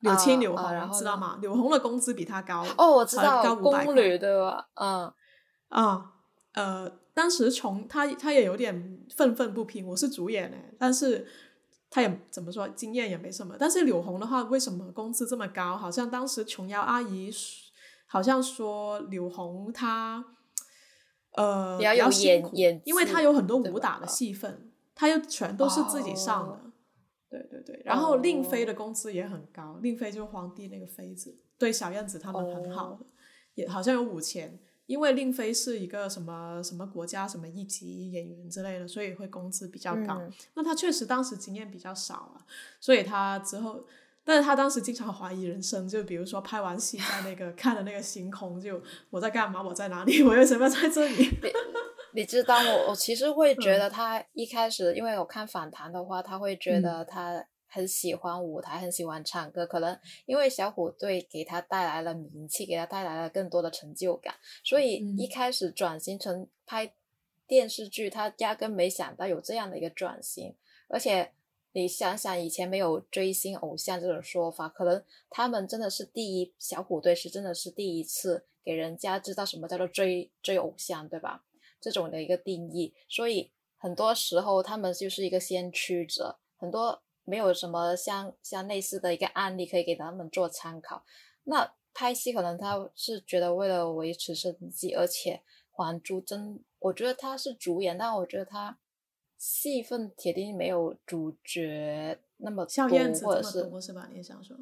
[0.00, 1.38] 柳青柳红，知道吗？
[1.40, 4.68] 柳红的工资比他高哦，我知道，高宫女对吧？
[4.74, 5.12] 嗯
[5.68, 6.10] 啊。
[6.54, 11.26] 呃，当时琼他他也有点愤愤不平，我是主演呢，但是
[11.88, 13.56] 他也怎么说，经验也没什么。
[13.58, 15.76] 但是柳红的话，为什么工资这么高？
[15.76, 17.30] 好像当时琼瑶阿姨
[18.06, 20.22] 好像说柳红她
[21.36, 22.10] 呃比较
[22.84, 26.60] 因为她有很多武打的戏份，她又全都是自己上的。
[27.30, 33.06] 对对对，然后令妃的工资也很高，令妃就是皇帝那个妃子，对小燕子他们很好的，
[33.54, 34.60] 也好像有五千。
[34.92, 40.20] 因为令妃是一个什么什么国家什么一级演员之类的，所以会工资比较高。
[40.52, 42.44] 那他确实当时经验比较少啊，
[42.78, 43.82] 所以他之后，
[44.22, 49.62] 但是他当时经常怀疑人生，就比如说拍完戏在那个 看的那个星空，就我在干嘛？
[49.62, 50.20] 我在哪里？
[50.24, 51.30] 我为什么要在这里？
[52.12, 57.42] 你知道我我其实会 觉得他一开始，因为我看访谈的话，他会觉得他。
[57.72, 66.92] 很喜欢舞台，很喜欢唱歌，可能因为小虎队给他带来了名气，给他带来了更多的成就感，所以一开始转型成拍
[67.46, 70.54] 电视剧，他压根没想到有这样的一个转型。
[70.88, 71.32] 而且
[71.72, 81.42] 你想想，以前没有追星偶像这种说法，可能他们真的是第一，小虎队是真的是第一次给人家知道什么叫做追追偶像，对吧？
[81.80, 87.02] 这种的一个定义，所以很多时候他们就是一个先驱者，很多。
[87.24, 91.04] 没有什么像像类似的一个案例可以给他们做参考。
[91.44, 95.34] 那拍戏可能他是觉得为了维持生计，而且
[95.70, 98.78] 《还珠》真，我觉得他是主演，但我觉得他
[99.36, 102.88] 戏份铁定没有主角那么多，
[103.22, 104.08] 或者是是吧？
[104.12, 104.56] 你想说？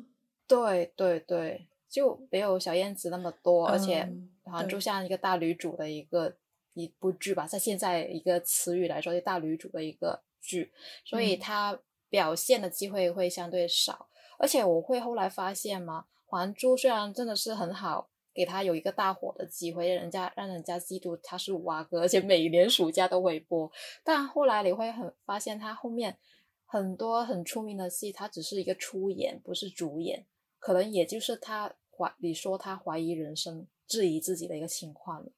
[0.48, 4.02] 对对对，就没有小燕子那么多，而且
[4.50, 6.34] 《还珠》像一个大女主的一个
[6.74, 10.72] 一部剧吧，在现在一个词语来说，就大女主的一个剧，
[11.04, 11.78] 所以他。
[12.10, 23.70] 表现的机会会相对少，而且我会后来发现嘛，《还珠》虽然真的是很好，给他有一个大火的机会，人家让人家记住他是五阿哥，而且每年暑假都会播。
[24.02, 26.18] 但后来你会很发现，他后面
[26.66, 30.26] 很多很出名的戏，他只是一个出演，不是主演，
[30.58, 35.30] 可能也就是他怀你说他怀疑人生、质疑自己的一个情况了。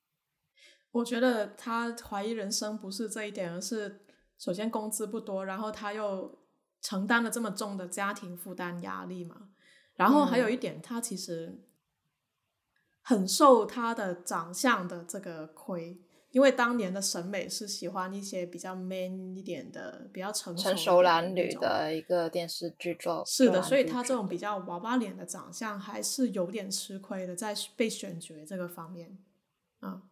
[0.93, 4.01] 我觉得他怀疑人生不是这一点，而是
[4.39, 6.42] 首先工资不多，然后他又。
[6.83, 9.51] 承担了这么重的家庭负担压力嘛，
[9.95, 11.61] 然后还有一点，他其实
[13.03, 15.97] 很受他的长相的这个亏，
[16.33, 23.23] 因为当年的审美是喜欢一些比较 man 一点的、比较成熟成熟男女的一个电视剧作。
[23.25, 29.17] 是的，所以他这种比较娃娃脸的长相还是有点吃亏的，在被选角这个方面，
[29.79, 30.03] 啊，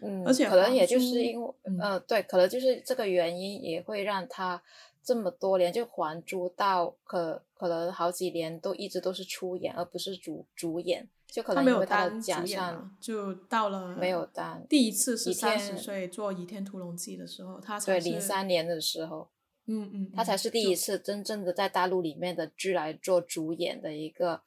[0.00, 4.62] 嗯，而且可能也就是因为，呃，对，可能就是这个原因也会让他。
[5.02, 14.64] 这么多年就还珠到可可能好几年都一直都是出演而不是主主演，就可能因为他的奖项就到了没有单。
[14.68, 19.30] 第一次是三十岁做《倚天屠龙记》的时候，他才对零三年的时候，
[19.66, 24.42] 嗯嗯，他才是第一次真正的在大陆里面的剧来做主演的一个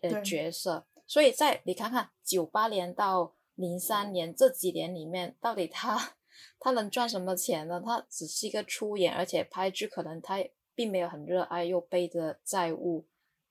[0.00, 0.86] 呃角色。
[1.06, 6.14] 所以在你看看九八年到零三年这几年里面，到底他。
[6.58, 7.80] 他能赚什么钱呢？
[7.84, 10.36] 他只是一个出演，而且拍剧可能他
[10.74, 13.04] 并没有很热爱，又背着债务，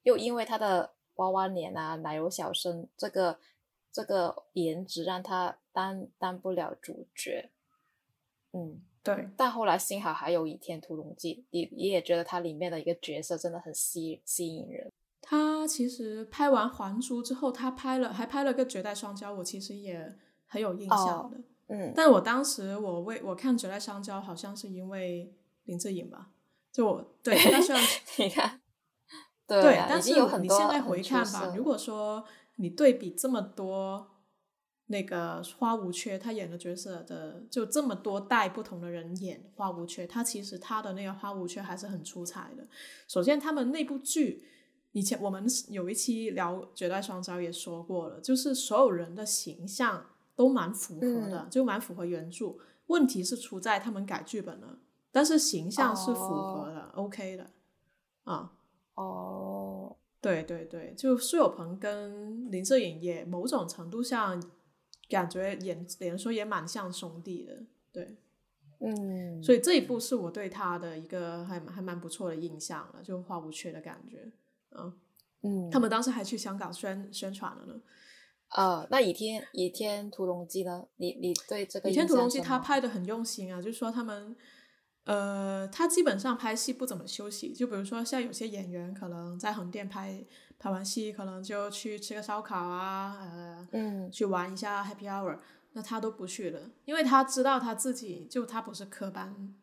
[0.03, 3.39] 又因为他的娃娃脸啊、奶油小生这个
[3.91, 7.49] 这个颜值让他当当不了主角。
[8.53, 9.27] 嗯，对。
[9.35, 14.91] 但后来幸好还有《倚天屠龙记》，你你也觉得他里面的一个角色真的很吸吸引人。
[15.19, 21.37] 他其实拍完《还珠》之后，他拍了还拍了个《绝代双骄》，我其实也很有印象的。
[21.69, 26.29] 嗯，但我当时我为我看《绝代双骄》，好像是因为林志颖吧，
[26.71, 27.73] 就我对，但是
[28.21, 28.61] 你看，
[29.45, 32.23] 对， 但是你现在回看吧，如果说
[32.55, 34.07] 你对比这么多
[34.85, 42.65] 那个花无缺他演的角色的，就这么多代不同的人演花无缺，他其实他的那个花无缺还是很出彩的。
[43.09, 44.47] 首先，他们那部剧
[44.93, 50.05] 以前我们有一期聊《绝代双骄》也说过了，就是所有人的形象。
[50.37, 52.55] 都蛮符合的，就蛮符合原著。
[52.85, 54.79] 问题是出在他们改剧本了，
[55.11, 57.49] 但是形象是符合的，OK 的。
[58.23, 58.53] 啊。
[58.95, 64.41] 哦，对对对，就苏有朋跟林志颖也某种程度上
[65.07, 68.17] 感觉演连说也蛮像兄弟的，对，
[68.79, 74.31] 嗯，所以这一部是我对他的一个还还蛮不错的印象了，就花无缺的感觉，
[74.71, 74.93] 嗯
[75.43, 77.79] 嗯，他们当时还去香港宣宣传了呢。
[78.49, 80.85] 呃，那《倚天倚天屠龙记》呢？
[80.95, 84.33] 你你对这个《倚天屠龙记》他拍的很用心啊，就是说他们，
[85.03, 87.51] 呃，他基本上拍戏不怎么休息。
[87.53, 90.25] 就比如说像有些演员可能在横店拍
[90.57, 95.39] 拍完戏，可能就去吃个烧烤啊，呃，嗯，去玩一下 Happy Hour，
[95.73, 99.53] 那他都不去了，因为他知道他自己就他不是科班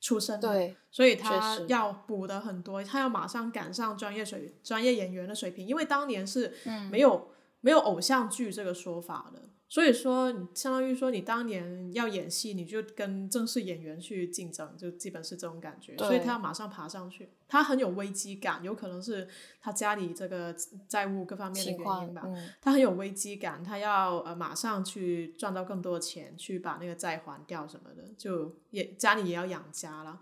[0.00, 6.54] 出身的，对，所以他要补的很多，他要马上赶上专业水专业演员的水平，因为当年是
[6.92, 7.28] 没有。
[7.60, 15.94] 没有偶像剧这个说法的，所以说相当于说你当年要演戏，你就跟正式演员去竞争，就基本是这种感觉。
[15.98, 19.28] 所以他要马上爬上去，他很有危机感，有可能是
[19.60, 20.54] 他家里这个
[20.88, 22.26] 债务各方面的原因吧。
[22.62, 30.18] 他很有危机感，他要呃马上去赚到更多的钱，去把那个债还掉什么的，就也家里也要养家了，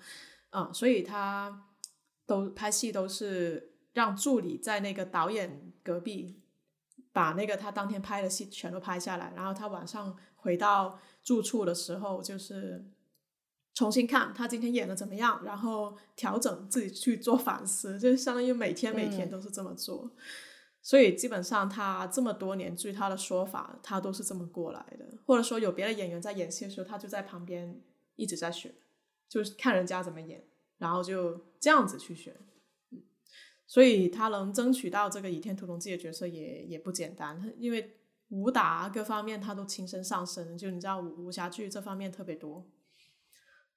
[0.50, 1.66] 嗯，所以他
[2.26, 6.40] 都拍戏都是让助理在那个导演隔壁。
[7.12, 12.84] 把那个他当天拍的戏全都拍下来，然后他晚上回到住处的时候，就是
[13.74, 20.10] 重新看他今天演的怎么样，然后调整自己去做反思，就相当于每天每天都是这么做。
[20.80, 25.04] 所以基本上他这么多年，据他的说法，他都是这么过来的。
[25.26, 27.82] 或者说有别的演员在演戏的时候，他就在旁边
[28.16, 28.74] 一直在学，
[29.28, 30.44] 就是看人家怎么演，
[30.78, 32.40] 然后就这样子去学。
[33.68, 37.94] 所以他能争取到这个《倚天屠龙记》的角色也也不简单，因为
[38.30, 42.66] 武打各方面他都亲身上身，就你知道武侠剧这方面特别多。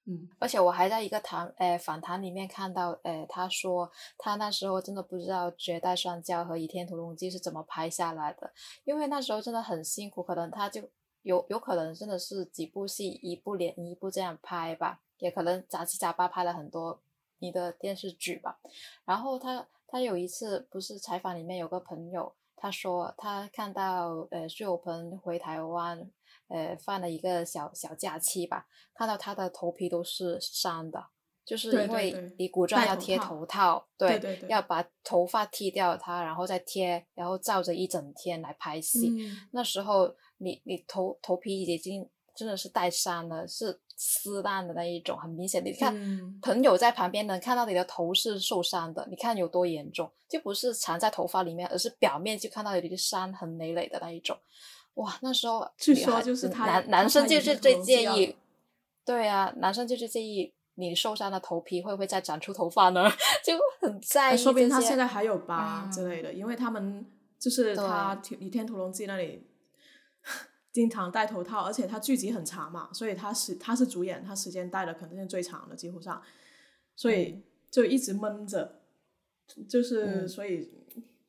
[0.05, 8.51] 嗯，而且我还在一个谈诶访谈里面看到，诶他说他那时候真的不知道《绝代双骄》和《倚天屠龙记》是怎么拍下来的，
[8.85, 10.89] 因为那时候真的很辛苦，可能他就
[11.21, 17.01] 有有可能真的是几部戏一部连一部这样拍吧，也可能杂七杂八拍了很多
[17.39, 18.59] 你的电视剧吧，
[19.03, 19.67] 然后他。
[19.91, 26.09] 他有一次不是采访里面有个朋友，他说他看到呃苏有朋回台湾，
[26.47, 31.07] 呃放了一个小小假期吧，看到他的头皮都是伤的，
[31.43, 39.09] 就是因为你古装要贴头套，对，要把头发剃掉它，然后再贴，然后照着一整天来拍戏。
[39.51, 43.79] 那时候你你头头皮已经真的是带伤的，是。
[44.03, 45.63] 撕烂的那一种，很明显。
[45.63, 45.93] 你看，
[46.41, 54.35] 朋友在旁边能看到你的头是受伤的，你看有多严重，就不是藏在头发里面，而是表面就看到有一个伤痕累累的那一种。
[54.95, 58.35] 哇，那时候据说就是他男男生就是最介意，
[59.05, 63.07] 对啊，男生就是介意你受伤的头皮会不会再长出头发呢？
[63.45, 64.37] 就很在意。
[64.37, 67.05] 说不定他现在还有疤之类的，因为他们
[67.37, 69.43] 就是他《倚天屠龙记》那里。
[70.71, 76.21] 经常戴头套，而且他剧集很长嘛，所以他是他是主演，他时间戴的肯定是最长的，几乎上，
[76.95, 78.79] 所以就一直闷着，
[79.67, 80.71] 就是所以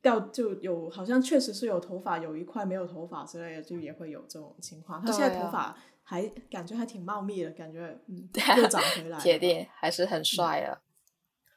[0.00, 5.05] 掉就有好像确实是有头发有一块没有头发之类的，就也会有这种情况。
[5.05, 10.81] 他现在头发还感觉还挺茂密的，感觉嗯又长回来，铁定还是很帅啊。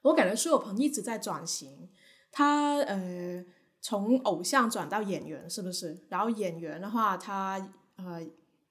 [0.02, 1.90] 我感觉苏有朋一直在转型，
[2.32, 3.46] 他呃。
[3.88, 5.96] 从偶像转到演员是不是？
[6.10, 8.20] 然后演员的话，他呃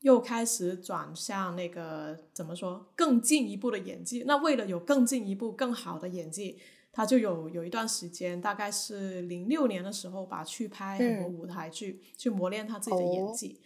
[0.00, 4.24] 又开始转向那个怎么说更进一步的演技。
[4.26, 6.58] 那为了有更进一步更好的演技，
[6.90, 13.60] 他就有有一段时间，大概是零六年的时候吧，去拍很多舞台剧，去磨练他自己的演技。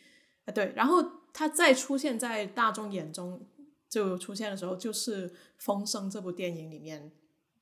[0.45, 0.75] 啊，对。
[0.77, 3.41] 然后他再出现在大众眼中，
[3.89, 7.11] 就出现的时候，就是《风声》这部电影里面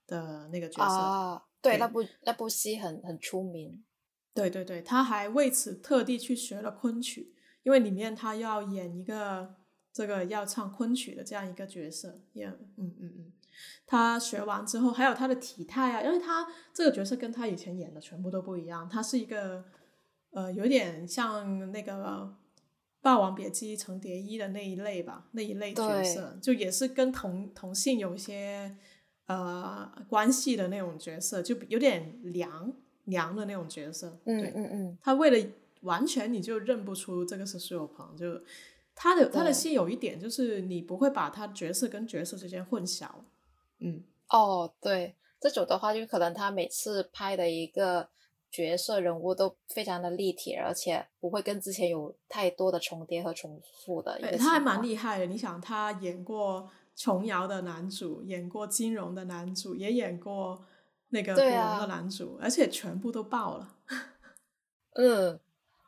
[0.09, 1.43] 的那个角色。
[1.71, 3.83] 对，那部那部戏很很出名。
[4.35, 9.55] 对对对，他还为此特地去学了昆曲，因为里面他要演一个
[9.93, 12.21] 这个要唱昆曲的这样一个角色。
[12.35, 13.33] 也，嗯嗯嗯，
[13.87, 18.87] 他学完之后，还有他的体态啊，因为他这个角色跟他以前演的全部都不一样。
[18.87, 19.65] 他是一个
[20.33, 21.93] 呃，有点像那个
[23.01, 28.77] 《霸王别姬》程蝶衣的那一类吧，那一类角色，就也是跟同同性有些。
[29.27, 32.73] 呃，关系的那种角色就有点娘
[33.07, 35.51] 娘的那种角色，嗯嗯嗯，他为了
[35.81, 38.41] 完全你就认不出这个是苏有朋，就
[38.95, 43.09] 他的他的戏有一点就是你不会把他角色跟角色之间混淆，
[43.81, 48.09] 嗯，哦，对，这种的话就可能他每次拍的一个
[48.49, 56.71] 角色人物都非常的立体，而且不会跟之前有太多的重叠和重复的，对，他还蛮厉害的，你想他演过。
[56.97, 60.65] 琼瑶的男主演过金融的男主，也演过
[61.11, 63.77] 那个古龙的男主，而且全部都爆了。
[64.97, 65.39] 嗯，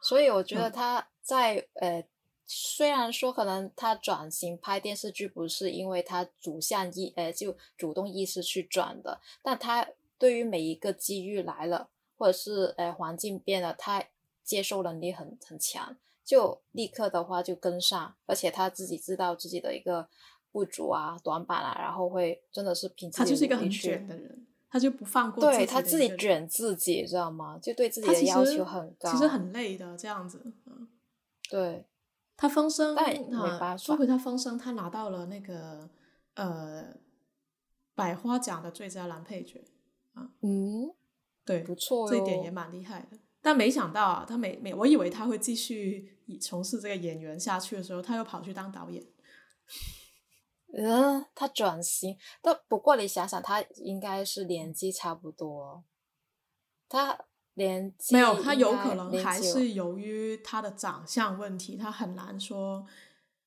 [0.03, 2.05] 所以我觉得嗯他在、呃，
[2.45, 9.89] 虽然说可能他转型拍电视剧不是因为他主向意呃就主动意识去转的，但他
[10.19, 11.89] 对于每一个机遇来了，
[12.19, 14.05] 或者是呃环境变了，他
[14.45, 20.09] 接受能力很很强，就立刻的话就跟上，而且他自己知道自己的一个
[20.59, 27.57] 不足啊、短板啊，然后会真的是凭自己他就是一个很卷的人，他就不放过对己他自己卷自己，知道吗？
[27.63, 30.43] 就对自己的要求很高，其实很累的这样子。
[30.67, 30.89] 嗯，
[31.49, 31.85] 对。
[32.41, 32.97] 他风声
[33.77, 35.91] 说回他风声，他拿到了那个
[36.35, 36.85] 呃
[37.97, 39.65] 百花奖的最佳男配角，
[40.43, 40.93] 嗯，
[41.45, 43.19] 对，不错哟这一点也蛮厉害的。
[43.41, 49.05] 但没想到啊，他没没，我以为他会继续以从事这个演员下去的时候，他又跑去当导演。
[50.73, 55.83] 嗯，他转型，但不过你想想，他应该是年纪差不多，
[56.89, 57.19] 他
[57.55, 62.87] 年纪没有，他有可能还是由于他的长相问题，他很难说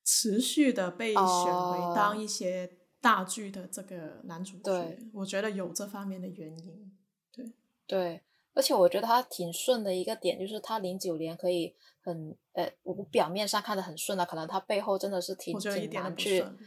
[0.04, 4.62] 持续的被选为当哦一些大剧的这个男主角。
[4.64, 6.92] 对我觉得有这方面的原因。
[7.32, 7.52] 对
[7.86, 16.58] 对，而且我觉得他挺顺的一个点就是他零九年可以很呃，我表面上看的很顺的，可能他背后真的是挺挺难去顺。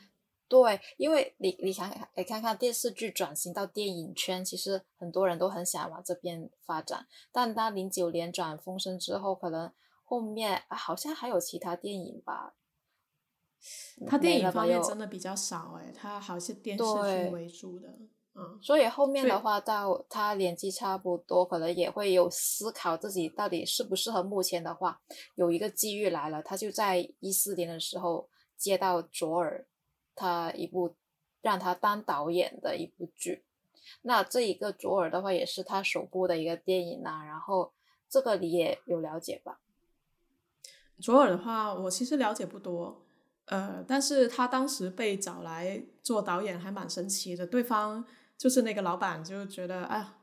[0.48, 9.72] 对，因为你你想你看看电视剧转型到电影圈，其实很多人都很想往这边发展，但他零九年转风声之后，可能
[10.04, 12.56] 后面、啊好像还有其他电影吧。
[14.06, 17.90] 他电影方面真的比较少哎，他还是电视剧为主的。
[18.36, 24.22] 嗯，所以后面的话，到他年纪差不多，可能也会有思考自己到底适不适合。
[24.22, 25.02] 目前的话，
[25.36, 29.66] 有一个机遇来了，他就在一四年的时候接到卓尔
[30.16, 30.96] 他一部
[31.42, 33.44] 让他当导演的一部剧。
[34.02, 37.72] 那这一个卓尔的话，也是他首部的一个电影呐、然后
[38.10, 39.60] 这个你也有了解吧？
[41.02, 43.04] 卓尔的话，我其实了解不多。
[43.46, 48.04] 呃，但是他当时被找来做导演还蛮神奇的，对方
[48.38, 50.16] 就是那个老板就觉得，哎呀，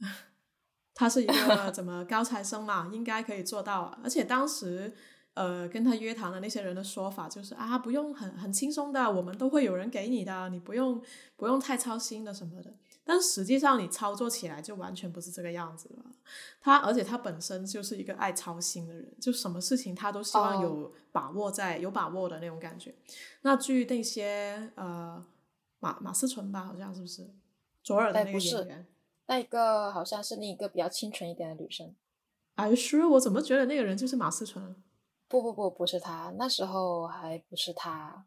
[0.94, 3.98] 他是一个 怎么高材生嘛，应该可以做到啊。
[4.02, 4.94] 而且当时，
[5.34, 11.02] 呃，跟他约谈的那些人的说法就是啊，不用很很轻松的，我们都会有人给你的，你不用
[11.36, 12.72] 不用太操心的什么的。
[13.06, 16.04] 但实际上你操作起来就完全不是这个样子了。
[16.60, 22.94] 他而且他本身就是一个爱操心的人，就什么事情他都希望哦有把握在、有把握的那种感觉。
[23.42, 25.22] 那据那些呃
[25.80, 27.28] 马马思纯吧，好像是不是
[27.82, 28.86] 左耳的那个哎不是演员？
[29.26, 31.94] 那个好像是另一个比较清纯一点的女生。
[32.54, 34.74] 哎，是我怎么觉得那个人就是马思纯？
[35.34, 38.24] 不不不，不是他，那时候还不是他，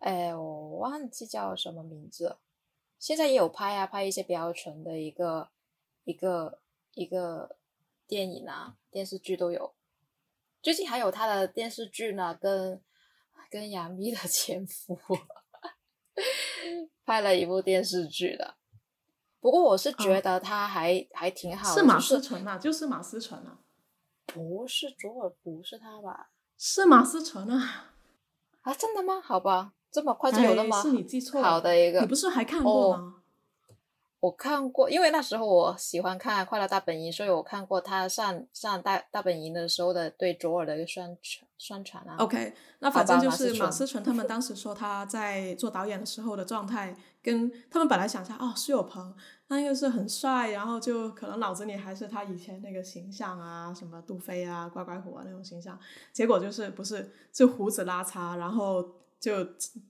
[0.00, 2.40] 哎，我忘记叫什么名字了。
[2.98, 5.50] 现在也有拍啊，拍一些比较纯的一个
[6.02, 6.58] 一个
[6.94, 7.56] 一个
[8.08, 9.74] 电影啊，电视剧都有。
[10.60, 12.82] 最近还有他的电视剧呢，跟
[13.48, 14.98] 跟杨幂的 前夫
[17.04, 18.56] 拍了一部电视剧的。
[19.38, 23.60] 不过我是觉得他还、还挺好的，是马思纯啊，就是马思纯啊，
[24.26, 26.30] 不是卓尔，不是他吧？
[26.56, 27.92] 是马思纯啊。
[28.62, 29.20] 啊，真的吗？
[29.20, 32.00] 好吧，这么快就有了吗哎是你记错了好的一个。
[32.00, 33.14] 你不是还看过哦吗？
[34.20, 42.16] 我看过，因为那时候我喜欢看《快乐大本营》，所以我看过他上上大大本营的时候的对卓尔的一个宣传宣传啊。
[42.18, 49.16] OK，那反正就是马思纯他们当时说他在做导演的时候的状态，跟他们本来想象哦，苏有朋
[49.48, 55.78] 那又是很帅，然后就可能脑子里还是他以前那个形象啊，什么杜飞啊、乖乖虎啊那种形象，
[56.12, 58.84] 结果就是不是就胡子拉碴，然后
[59.18, 59.46] 就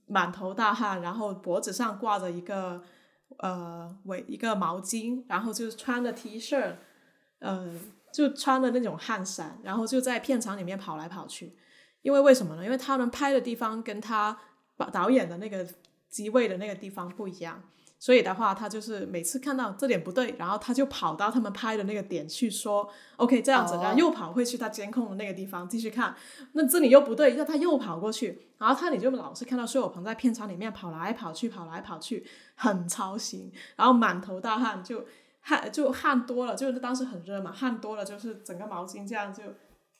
[0.06, 2.80] 满头大汗，然后脖子上挂着一个
[3.38, 6.76] 呃围一个毛巾，然后就穿着 T 恤，
[7.40, 7.68] 呃，
[8.12, 11.56] 就穿的那种汗衫，然后就在片场里面跑来跑去。
[12.02, 12.62] 因为为什么呢？
[12.64, 14.38] 因为他们拍的地方跟他
[14.76, 15.66] 把导演的那个
[16.14, 17.60] 机位的那个地方不一样，
[17.98, 26.14] 所以的话，他就是每次看到这点不对，然后他就跑到他们拍的那个点去说 OK 这样子，哦然后又跑回去他监控的那个地方继续看。
[26.52, 35.04] 那这里又不对，那他又跑过去，然后他你就老是看到苏有朋在片场里面跑来跑去，跑来跑去，很操心，然后满头大汗，就
[35.40, 39.42] 汗就汗多了，就是当时很热嘛，汗多了就是整个毛巾这样就。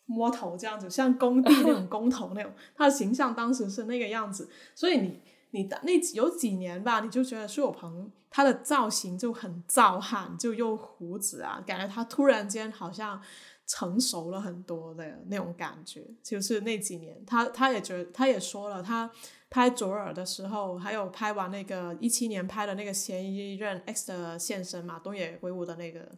[0.06, 5.18] 摸头这样子，像工地那种工头那种，他的形象当时是那个样子，所以你
[5.55, 13.22] 你的那有几年吧，你就觉得苏有朋他的造型就很壮汉，就又胡子啊，感觉他突然间好像
[13.64, 16.05] 成熟了很多的那种感觉。
[16.24, 19.09] 就是那几年，他他也觉得，他也说了，他
[19.48, 26.11] 拍左耳的时候，还有拍完那个一七年拍的那个嫌疑人 X 的现身嘛，东野圭吾的那个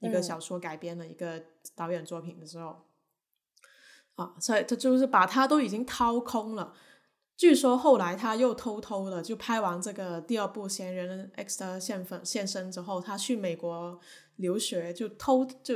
[0.00, 1.42] 一个小说改编的一个
[1.74, 2.84] 导演作品的时候，
[4.16, 6.74] 啊，所以他就是把他都已经掏空了。
[7.42, 13.98] 据说后来他又偷偷的就拍完这个第二部《嫌疑人 X 的现身》现身之后，他去美国
[14.36, 15.74] 留学，就偷就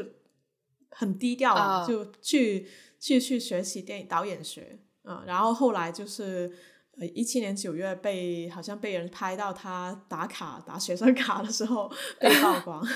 [0.91, 2.69] 很低调，就去
[3.01, 6.53] 去去学习电影导演学，嗯，然后后来就是
[7.01, 11.91] 呃一七年九月被好像被人拍到他打卡打学生卡的时候
[12.21, 12.87] 被曝光。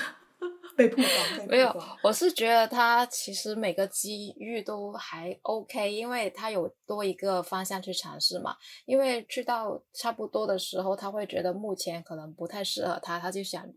[0.77, 8.55] 被曝光，没有，我是觉得他其实每个机遇都还 OK，因为他有多一个方向去尝试嘛。
[8.85, 13.67] 因为去到差不多的时候，他会觉得目前可能不太适合他，他就想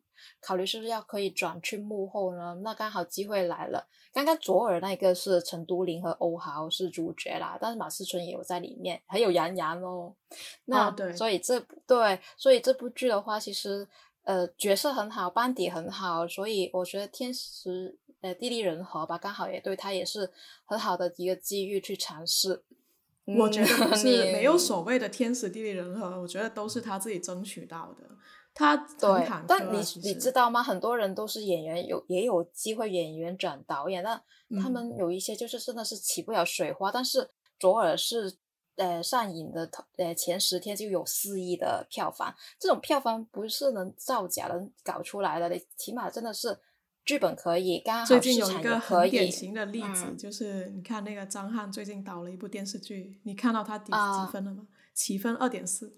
[0.41, 2.55] 考虑是不是要可以转去幕后呢？
[2.63, 3.87] 那刚好机会来了。
[4.13, 10.15] 刚刚左耳那个是陈都灵和欧豪是主角啦，但是马思纯也有在里面，还有杨洋哦。
[10.67, 13.89] 那对，所以这对，所以这部剧的话，其实。
[14.25, 20.33] 呃，角色很好，班底很好，所以我觉得天时呃地利人和吧，刚好也对他也是
[20.65, 22.65] 很好的一个机遇去尝试。
[23.27, 23.67] 我觉得
[23.97, 28.05] 是没有所谓的天时地利人和，我觉得都是他自己争取到的。
[28.55, 30.63] 他对，但你你知道吗？
[30.63, 34.23] 很多人都是演员，有也有机会演员转导演，但
[34.63, 36.91] 他们有一些就是真的是起不了水花。
[36.91, 38.39] 但是左耳是。
[38.77, 46.59] 呃，上映的头呃前十天就有四亿的票房，这种票房不是能造假能搞出来的，起码真的是
[47.05, 54.67] 剧本可以，刚好最近有一个很典型的例子，就是你看那个张翰最近导了一部电视剧，你看到他几几分了吗？
[54.93, 55.93] 起分二点四。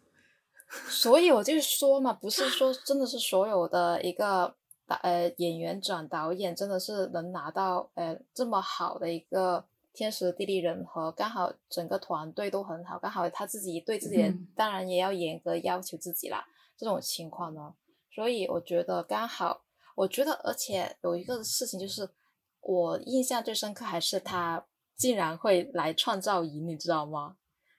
[0.91, 4.55] 所以我就说嘛，不是说真的是所有的一个
[4.87, 9.64] 导呃演员转导演，真的是能拿到呃这么好的一个。
[9.97, 16.47] 天时地利人和，刚好整个团队都很好，刚好他自己对自己当然也要严格要求自己啦。
[16.76, 17.74] 这种情况呢，
[18.14, 19.62] 所以我觉得刚好，
[19.94, 22.07] 我觉得而且有一个事情就是，
[22.61, 27.36] 我印象最深刻还是他竟然会来创造营，你知道吗？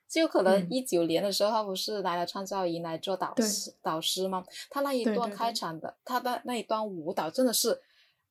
[0.10, 4.44] 就可能一九年的时候，他不是来了创造营来做导师导师吗？
[4.72, 7.80] 他那一段开场的，他的那一段舞蹈真的是。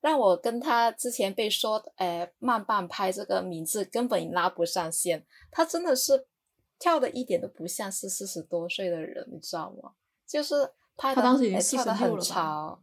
[0.06, 5.26] 让我跟他之前被说，呃，慢半拍这个名字根本拉不上线。
[5.50, 6.28] 他真的是
[6.78, 9.90] 跳的一点都不像是四十多岁的人，你知道吗？
[10.24, 11.22] 就是拍的，
[11.60, 12.80] 跳的很潮。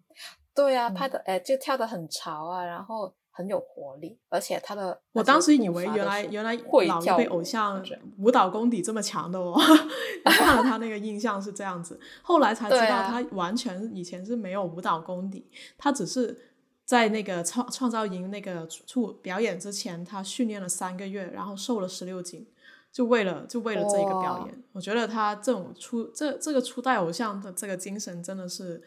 [0.54, 6.54] 对啊，拍的，哎，就跳的很潮啊，然后很有活力，而且他的，我当时以为原来原来
[6.90, 7.82] 老一辈偶像
[8.18, 9.58] 舞蹈功底这么强的哦，
[10.26, 16.50] 看了他那个印象是这样子，后来才知道他完全以前是没有舞蹈功底，他只是。
[16.94, 22.46] 在那个创创造营那个出表演之前，他训练了三个月，然后瘦了十六斤，
[22.92, 24.64] 就为了就为了这一个表演。
[24.74, 28.80] 我觉得他这种初这这个初代偶像的这个精神真的是，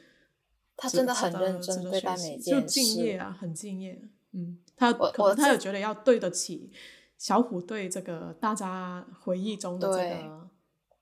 [0.76, 4.00] 他真的很认真对待每件事，就敬业啊，很敬业。
[4.30, 6.70] 嗯，他可能他也觉得要对得起
[7.18, 10.48] 小虎队这个大家回忆中的这个，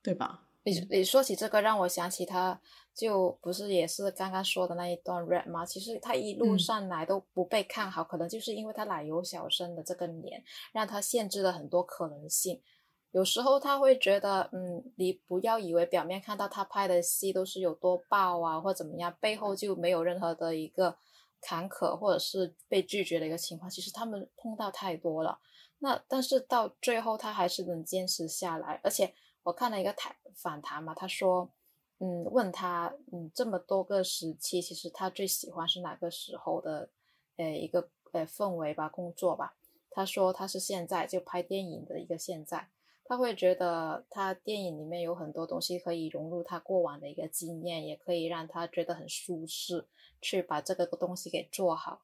[0.03, 0.44] 对吧？
[0.65, 2.61] 你你说起这个，让我想起他。
[2.95, 5.67] 就不是也是刚刚说的那一段 rap 吗？
[5.67, 12.63] 其实他一路上来都不被看好，可能就是因为他奶油小生的这个脸，让他限制了很多可能性。
[13.11, 20.97] 有时候他会觉得，嗯，你不要以为表面看到他拍的戏都是有多爆啊，或怎么样，背后就没有任何的一个
[21.41, 23.69] 坎坷或者是被拒绝的一个情况。
[23.69, 25.37] 其实他们碰到太多了，
[25.81, 28.81] 那但是到最后他还是能坚持下来。
[28.85, 29.13] 而且
[29.45, 31.51] 我看了一个台访谈嘛，他说。
[32.01, 36.91] 嗯，问他，嗯，这么多个时期，其实他最喜欢是哪个时候的，
[37.37, 39.55] 呃，一个呃氛围吧，工作吧。
[39.93, 42.69] 他说他是现在就拍电影的一个现在，
[43.05, 49.87] 他会觉得他电影里面有很多东西可以融入他过往的一个经验，也可以让他觉得很舒适，
[50.21, 52.03] 去把这个东西给做好。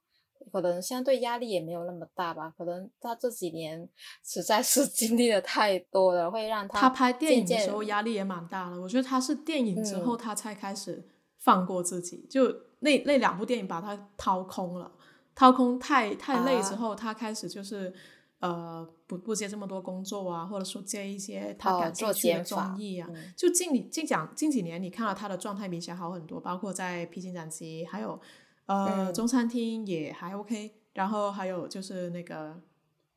[0.50, 3.88] 可能相对压力也没有那么大吧，可能他这几年
[4.24, 8.80] 实在是 经历的太多了，会让他他拍电影的时候压力也蛮大的。
[8.80, 11.06] 我觉得他是电影之后他才开始
[11.38, 14.90] 放过自己，就那那两部电影把他掏空了，
[15.34, 17.92] 掏空太太累之后，他开始就是
[18.40, 23.08] 呃不不接这么多工作啊，或者说接一些他感兴趣的综艺啊。
[23.36, 28.20] 就近近讲近几年，你看到他的状态明显好很多，包括在《披荆斩棘》还有。
[28.70, 32.56] 呃，中餐厅也还 OK，然后还有就是那个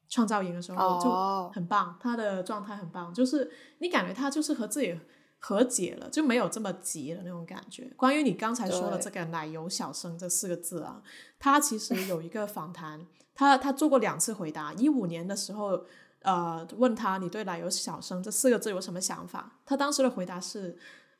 [0.09, 4.99] 创造营的时候就很棒，他的状态很棒，就是你感觉他就是和自己
[5.37, 7.91] 和解了，就没有这么急的那种感觉。
[7.95, 11.03] 关于你刚才说的这个“奶油小生”这四个字啊，
[11.37, 15.83] 他其实有一个访谈他他做过两次回答，一五年的时候，
[16.21, 19.59] 呃，问他你对奶油小生这四个字有什么想法？
[19.65, 20.75] 他当时的回答是，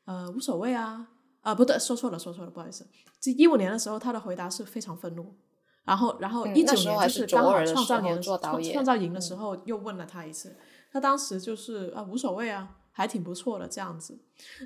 [0.06, 1.06] 呃，无所谓啊，
[1.44, 2.84] 啊，不对，说错了，说错了，不好意思。
[3.20, 5.36] 这一五年的时候，他的回答是非常愤怒。
[5.84, 10.56] 然后，然后一九年就是刚好创造年创创造营的时候，又问了他一次，
[10.90, 14.18] 他当时就是啊无所谓啊，还挺不错的这样子。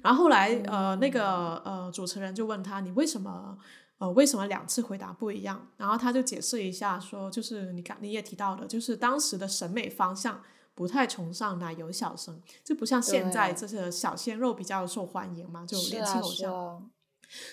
[0.05, 3.59] 然后后来呃那个呃主持人就问他你为什么
[3.99, 5.67] 呃为什么两次回答不一样？
[5.77, 10.41] 然后他就解释一下说就是你刚你也提到的，就是当时的审美方向
[10.79, 16.89] 不太崇尚奶油小生，就不像现在这些小鲜肉比较受欢迎嘛，就年轻偶像。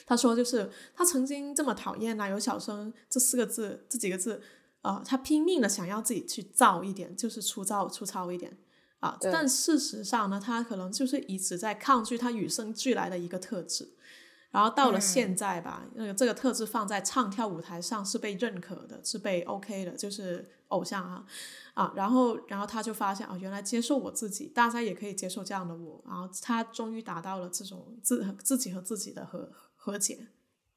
[0.05, 4.43] 他说：“就是他曾经这么讨厌奶油小生这四个字，这几个字，
[4.83, 8.55] 呃，他拼命的想要自己去造一点，就是粗糙粗糙一点
[8.99, 9.17] 啊。
[9.19, 13.94] 但事实上呢，他可能就是一直在抗拒他与生俱来的一个特质。
[14.51, 21.25] 然后到了现在吧，那个这个特质放在唱跳舞台上是被认可的，是被 OK 的，就是偶像啊
[21.73, 21.91] 啊。
[21.95, 26.03] 然后，然后他就发现啊，原来接受我自己，大家也可以接受这样的我。
[26.07, 29.51] 然后他终于达到了这种自自己和自己的和。”
[29.85, 30.29] 和解，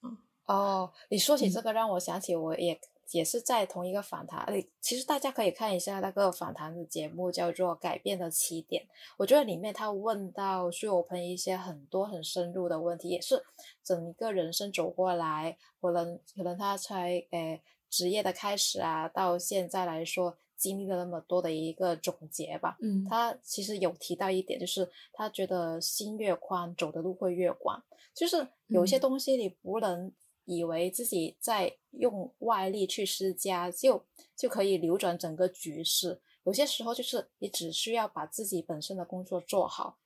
[0.03, 2.79] 嗯哦，你说起这个，让我想起我也
[3.13, 8.83] 也是在同一个访谈，诶，其实大家可以看一下那个访谈的节目，叫做《改变的起点》。
[9.17, 13.43] 我觉得里面他问到徐有朋一些很多很深入的问题，也是
[13.83, 22.77] 整个人生走过来，可能可能他才诶职业的开始啊，到现在来说经历了那么多的一个总结吧。
[22.83, 27.83] 嗯，他其实有提到一点，就是他觉得心越宽，走的路会越广。
[28.15, 30.13] 就是有些东西你不能
[30.49, 39.99] 以为自己在用外力去施加就就可以扭转整个局势，有些时候就是你只需要把自己本身的工作做好，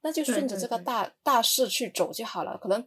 [0.00, 2.56] 那就顺着这个大大势去走就好了。
[2.56, 2.86] 可能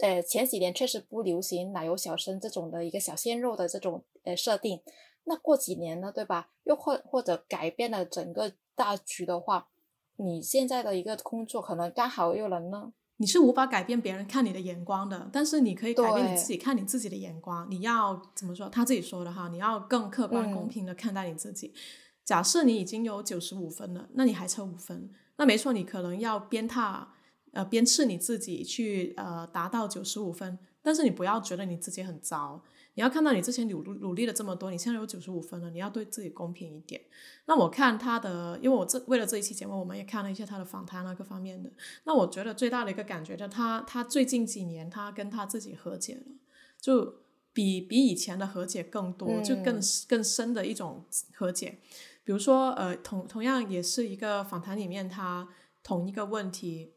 [0.00, 4.80] 呃前几年确实不流行奶油小生这种的一个小鲜肉的这种呃设定，
[5.24, 6.52] 那过几年呢，对吧？
[6.62, 9.68] 又或或者改变了整个大局的话，
[10.14, 12.92] 你现在的一个工作可能刚好又能呢。
[13.22, 17.64] 你是无法改变别人看你的眼光的，但是你可以改变你自己看你自己的眼光。
[17.70, 18.68] 你要怎么说？
[18.68, 21.72] 他自己说的哈，你要更客观公平的看待你自己。
[22.24, 27.04] 假设你已经有九十五分了，那你还差五分，那没错，你可能要鞭挞
[27.52, 32.60] 呃鞭笞你自己去呃达到九十五分，但是你不要觉得你自己很糟。
[32.94, 37.00] 你要看到你之前努努力了这么多，你现在有九十五分了，你要对自己公平一点。
[37.46, 41.70] 那我看他的，因为我这为了这一期节目，我们也看了一些他的访谈啊，各方面的。
[42.04, 46.22] 那我觉得最大的一个感觉，就他他最近几年他跟他自己和解了，
[46.78, 47.22] 就
[47.54, 51.78] 比比以前的和解更多，就更更深的一种和解。
[52.24, 55.48] 比如说，呃，同同样也是一个访谈里面，他
[55.82, 56.92] 同一个问题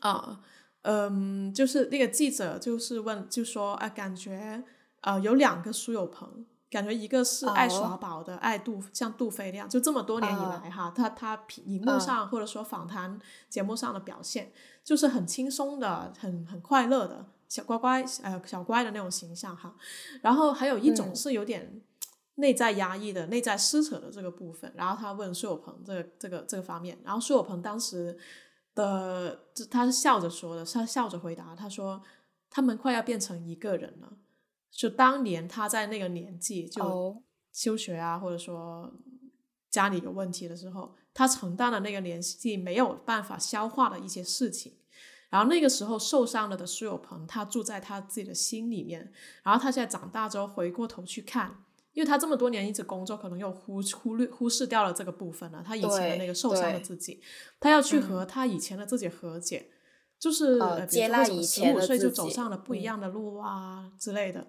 [0.00, 0.40] 啊，
[0.82, 4.64] 嗯，就是那个记者就是问，就说啊，感觉。
[5.00, 13.18] 呃，有两个苏有朋，感觉一个是爱耍宝的，爱杜像杜飞那样，就这么多年以来哈，他他荧幕上或者说访谈
[13.48, 19.74] 节目上的表现，就是很轻松的，很很快乐的小乖乖，呃小乖的那种形象哈。
[20.20, 21.80] 然后还有一种是有点
[22.34, 24.70] 内在压抑的、内在撕扯的这个部分。
[24.76, 28.18] 然后他问苏有朋这个这个这个方面，然后苏有朋当时
[28.74, 32.02] 的他是笑着说的，他笑着回答，他说
[32.50, 34.12] 他们快要变成一个人了。
[34.70, 38.92] 就当年他在那个年纪就休学啊，或者说
[39.70, 44.74] 家里有问题的时候，他承担了那个年纪没有办法消化的一些事情。
[45.30, 49.12] 然后那个时候受伤了的苏有朋，他住在他自己的心里面。
[49.42, 55.62] 然后他现在长大之后回过头去看，因为他这么多年一直工作，可能又忽忽略忽视掉了这个部分了。
[55.62, 57.20] 他以前的那个受伤的自己，
[57.60, 59.68] 他要去和他以前的自己和解。
[60.18, 60.58] 就是
[60.88, 64.44] 接纳以前十五岁就走上了不一样的路啊之类的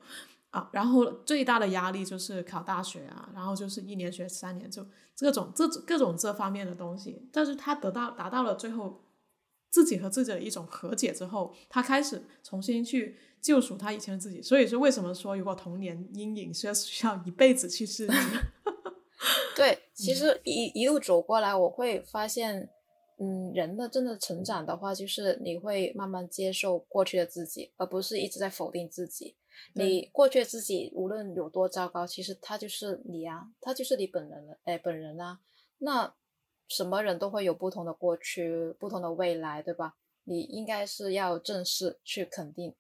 [0.49, 4.83] 啊，然后最大的压力就是考大学啊，然后就是一年学三年，就
[5.19, 7.29] 各种这各种这方面的东西。
[7.31, 9.03] 但是他得到达到了最后
[9.69, 14.41] 自己和自己的一种和解之后，他开始重新去救赎他以前的自己。
[14.41, 18.09] 所以说，为什么说如果童年阴影是要需要一辈子去治愈？
[19.55, 22.71] 对，其实一一路走过来，我会发现。
[23.21, 29.35] 嗯，人的真的成长的话，就是你会慢慢接受过去的自己，而不是一直在否定自己。
[29.73, 35.39] 你过去的自己无论有多糟糕，其实他就是你啊，他就是你本人了，哎，本人啊。
[35.79, 36.13] 那
[36.69, 39.95] 什么人都会有不同的过去，不同的未来，对吧？
[40.23, 42.73] 你应该是要正视去肯定，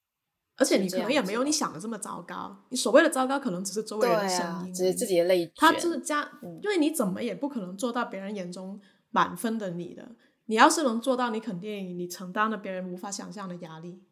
[0.55, 2.55] 而且你可能也没有你想的这么糟糕。
[2.69, 5.53] 你所谓的糟糕，可能只是周围人的声音，只是自己的内卷。
[5.57, 6.31] 他就是加，
[6.61, 8.79] 因为你怎么也不可能做到别人眼中
[9.09, 10.07] 满分的你的。
[10.49, 14.03] 你要是能做到，你肯定你承担了别人无法想象的压力。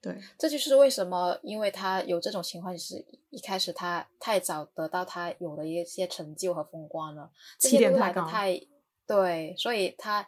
[0.00, 8.58] 对，这就是为什么，因为他有这种情况，就是一开始他太早得到他有的一些成就和风光了，这些都来的太
[9.06, 10.26] 对，所以他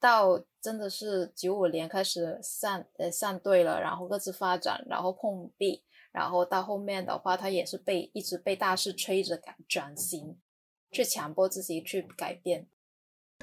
[0.00, 10.38] 到真的是九五年开始散呃散队了，然后各自发展，然后碰壁，然后到后面的话，他也是被一直被大势催着改转型，
[10.90, 12.66] 去强迫自己去改变。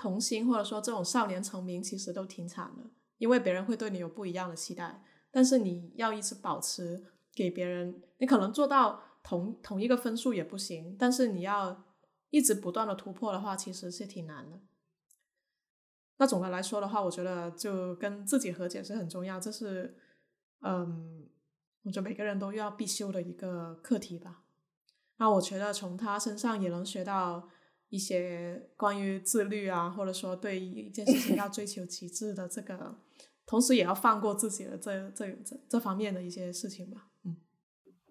[0.02, 2.90] 童星或者说这种少年成名，其实都挺惨的，
[3.20, 5.04] 因为别人会对你有不一样的期待。
[5.30, 11.86] 但是你要一直保持给别人，你可能做到同同一个分数也不行，但是你要
[12.32, 14.60] 一直不断的突破的话，其实是挺难的。
[16.18, 19.96] 那总的来说的话，我觉得就跟自己和解是很重要，这是
[20.62, 21.30] 嗯，
[21.84, 24.44] 我觉得每个人都要必修的一个课题吧。
[25.18, 27.48] 那我觉得从他身上也能学到
[27.92, 32.96] 一些关于自律啊，或者说对一件事情要追求极致的这个。
[33.44, 37.36] 同时也要放过自己的这这这这方面的一些事情吧，嗯，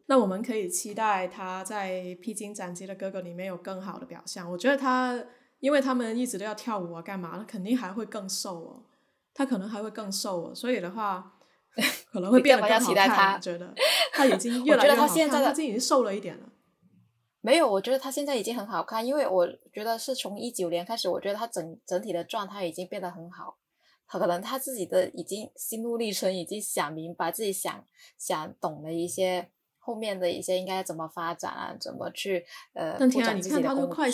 [0.04, 4.46] 那我们可以期待他在《披荆斩棘的哥哥》里面有更好的表现。
[4.50, 5.18] 我觉得他，
[5.60, 7.38] 因为他们一直都要跳舞啊，干嘛？
[7.38, 8.84] 他肯定还会更瘦哦，
[9.32, 11.38] 他可能还会更瘦哦，所以的话
[12.12, 13.36] 可能会变得更好看。
[13.36, 13.74] 我觉得
[14.12, 16.49] 他已经 越来越好看，他现在已经瘦了一点了。
[17.40, 23.56] 没有，我觉得他现在已经很好看，因为我觉得是从一九年开始，我觉得他整整体的状态已经变得很好。
[24.06, 27.84] 可能他自己的已经心路历程已经想明白，自己想
[28.18, 32.96] 想懂了一些后面的一些应该怎么发展啊，怎么去呃。
[32.98, 34.08] 但天啊，你看他都快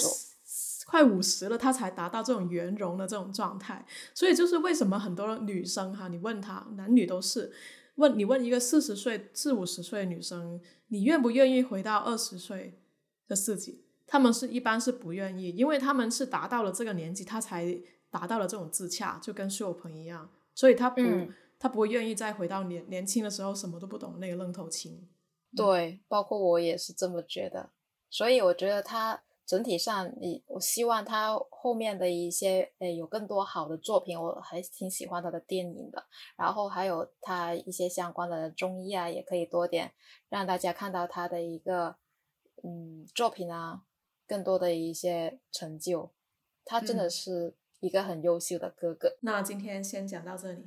[0.85, 3.87] 快五十了，他才达到这种圆融的这种状态。
[4.15, 7.51] 所以就是为什么很多女生哈，你问她，男女都是
[7.95, 12.79] 问你问一个四十岁、四五十岁的女生，你愿不愿意回到二十岁
[13.29, 13.85] 的自己？
[14.07, 17.79] 他们是一般是不愿意，因为他们是达到了这个年纪，他才。
[18.09, 21.03] 达到了这种自洽，就跟苏有朋一样，所以他不，
[21.59, 25.07] 他不会愿意再回到年年轻的时候什么都不懂那个愣头青。
[25.55, 27.69] 对，包括我也是这么觉得。
[28.09, 36.03] 所以我觉得他整体上，你我希望他后面的一些诶有更多好的作品，我还挺喜欢他的电影的。
[36.39, 39.93] 然后还有他一些相关的综艺啊，也可以多点
[40.31, 41.97] 让大家看到他的一个
[42.67, 43.85] 嗯作品啊，
[44.27, 46.11] 更多的一些成就。
[46.65, 47.55] 他真的是。
[47.81, 49.19] 一个很优秀的哥哥。
[49.21, 50.67] 那今天先讲到这里。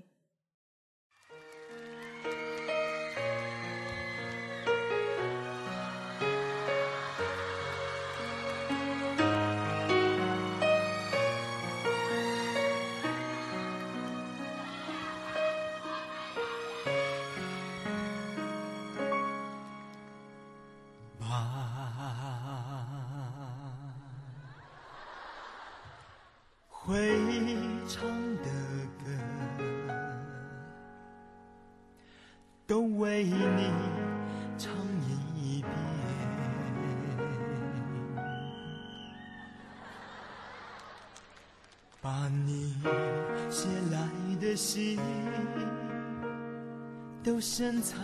[47.81, 47.97] 藏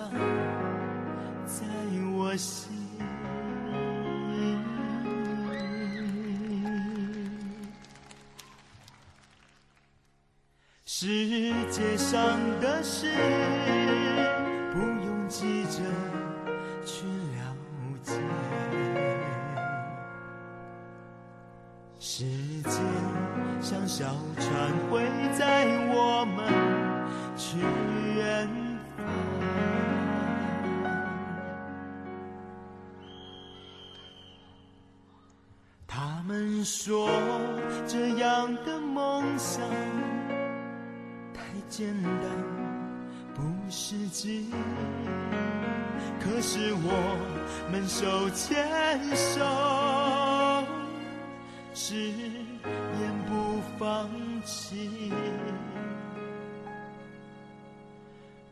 [1.45, 1.65] 在
[2.15, 2.71] 我心。
[10.85, 13.11] 世界上的事，
[14.73, 15.81] 不用计较
[47.71, 48.67] 们手牵
[49.15, 49.43] 手，
[51.73, 54.09] 誓言不放
[54.45, 55.11] 弃。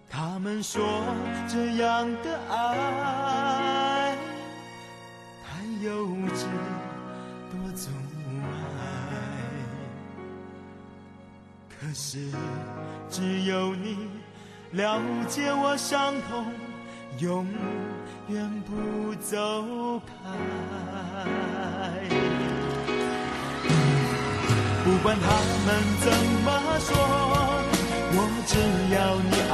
[0.09, 0.83] 他们说
[1.47, 4.15] 这样的爱
[5.43, 6.05] 太幼
[6.35, 6.45] 稚，
[7.51, 7.89] 多阻
[8.43, 8.47] 碍。
[11.69, 12.29] 可是
[13.09, 14.09] 只有你
[14.71, 16.45] 了解我伤痛，
[17.19, 17.47] 永
[18.27, 20.11] 远不走开。
[24.83, 25.27] 不管他
[25.65, 25.67] 们
[26.01, 26.05] 怎
[26.43, 26.47] 么
[26.79, 26.89] 说，
[28.15, 28.17] 我
[28.47, 28.51] 只
[28.93, 28.97] 要
[29.29, 29.53] 你爱。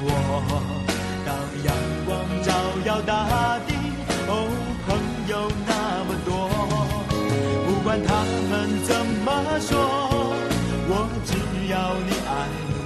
[0.00, 0.06] 我
[1.26, 1.28] 当
[1.64, 1.68] 阳
[2.06, 2.08] 光
[2.42, 2.48] 照
[2.84, 3.10] 耀大
[3.66, 3.70] 地，
[4.28, 4.30] 哦，
[4.86, 4.88] 朋
[5.28, 5.32] 友
[5.66, 5.70] 那
[6.04, 6.30] 么多，
[7.66, 8.08] 不管他
[8.50, 8.52] 们
[8.84, 8.90] 怎
[9.24, 9.28] 么
[9.60, 9.70] 说，
[10.88, 10.92] 我
[11.24, 11.30] 只
[11.70, 11.74] 要
[12.06, 12.30] 你爱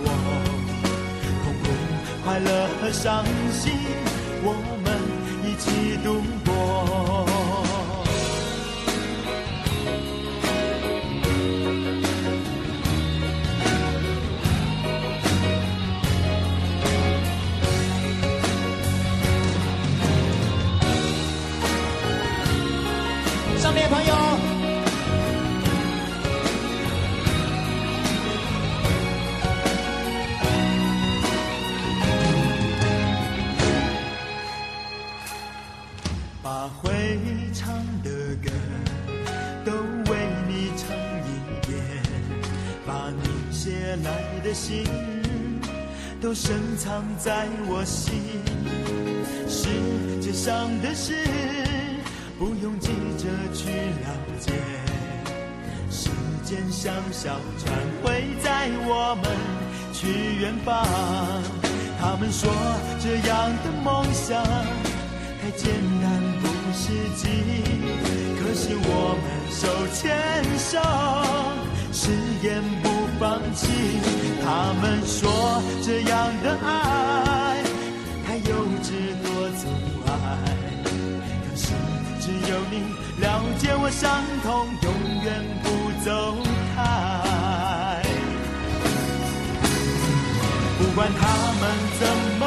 [0.04, 0.06] 我，
[1.42, 1.64] 痛苦
[2.24, 2.48] 快乐
[2.80, 3.72] 和伤心，
[4.42, 4.46] 我
[5.62, 7.31] 一起度过。
[36.62, 37.18] 把会
[37.52, 38.48] 唱的歌
[39.64, 39.72] 都
[40.12, 40.96] 为你唱
[41.26, 41.82] 一遍，
[42.86, 44.84] 把你写来的信
[46.20, 48.14] 都深藏在我心。
[49.48, 49.66] 世
[50.20, 51.26] 界上的事
[52.38, 54.06] 不用急着去了
[54.38, 54.52] 解，
[55.90, 56.10] 时
[56.44, 59.36] 间像小船会载我们
[59.92, 60.06] 去
[60.40, 60.86] 远方。
[62.00, 62.48] 他们说
[63.00, 64.40] 这样的梦想。
[65.52, 65.68] 太简
[66.00, 67.28] 单不实际，
[68.40, 68.88] 可是我
[69.20, 69.60] 们手
[69.92, 70.00] 牵
[70.58, 70.80] 手，
[71.92, 72.10] 誓
[72.42, 72.88] 言不
[73.20, 73.68] 放弃。
[74.42, 77.62] 他们说这样的爱
[78.26, 79.26] 太幼稚多
[79.60, 79.68] 阻
[80.06, 80.10] 碍，
[81.44, 81.64] 可是
[82.18, 82.74] 只有你
[83.20, 84.88] 了解我伤痛，永
[85.22, 85.68] 远不
[86.02, 86.36] 走
[86.74, 86.80] 开。
[90.78, 91.20] 不管他
[91.60, 91.62] 们
[92.00, 92.42] 怎么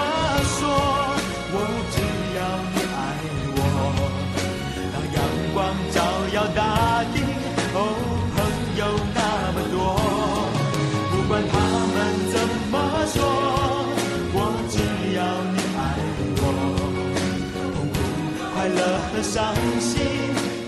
[19.16, 19.96] 快乐和伤心，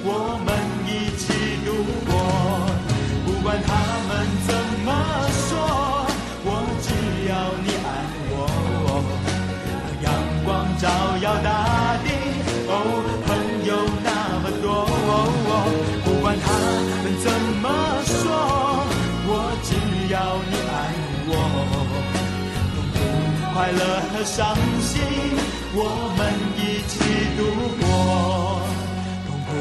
[0.05, 0.49] 我们
[0.87, 1.27] 一起
[1.65, 1.67] 度
[2.07, 2.11] 过。
[3.25, 3.69] 不管他
[4.07, 4.09] 们
[4.47, 4.49] 怎
[4.85, 4.89] 么
[5.49, 5.51] 说，
[6.45, 6.49] 我
[6.81, 6.87] 只
[7.27, 7.31] 要
[7.65, 7.87] 你爱
[8.31, 8.35] 我，
[10.01, 10.07] 阳
[10.45, 10.47] 光
[10.79, 10.87] 照
[11.21, 12.07] 耀大地，
[12.69, 12.71] 哦，
[13.27, 13.29] 朋
[13.67, 13.69] 友
[14.01, 14.07] 那
[14.39, 14.65] 么多。
[16.05, 16.47] 不管他
[17.03, 17.27] 们怎
[17.61, 17.67] 么
[18.05, 18.15] 说，
[19.27, 19.31] 我
[19.63, 19.75] 只
[20.13, 20.15] 要
[20.47, 20.71] 你爱
[21.27, 21.31] 我。
[22.71, 22.95] 痛苦、
[23.53, 23.81] 快乐
[24.13, 24.95] 和伤心，
[25.75, 25.83] 我
[26.17, 26.19] 们
[27.67, 28.61] 度过。
[29.27, 29.51] 痛苦、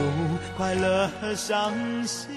[0.56, 1.72] 快乐和伤
[2.06, 2.28] 心，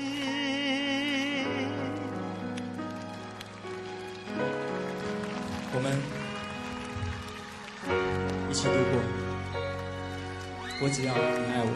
[5.71, 5.85] 我们
[8.49, 8.99] 一起度过。
[10.81, 11.19] 我只要你
[11.53, 11.69] 爱我，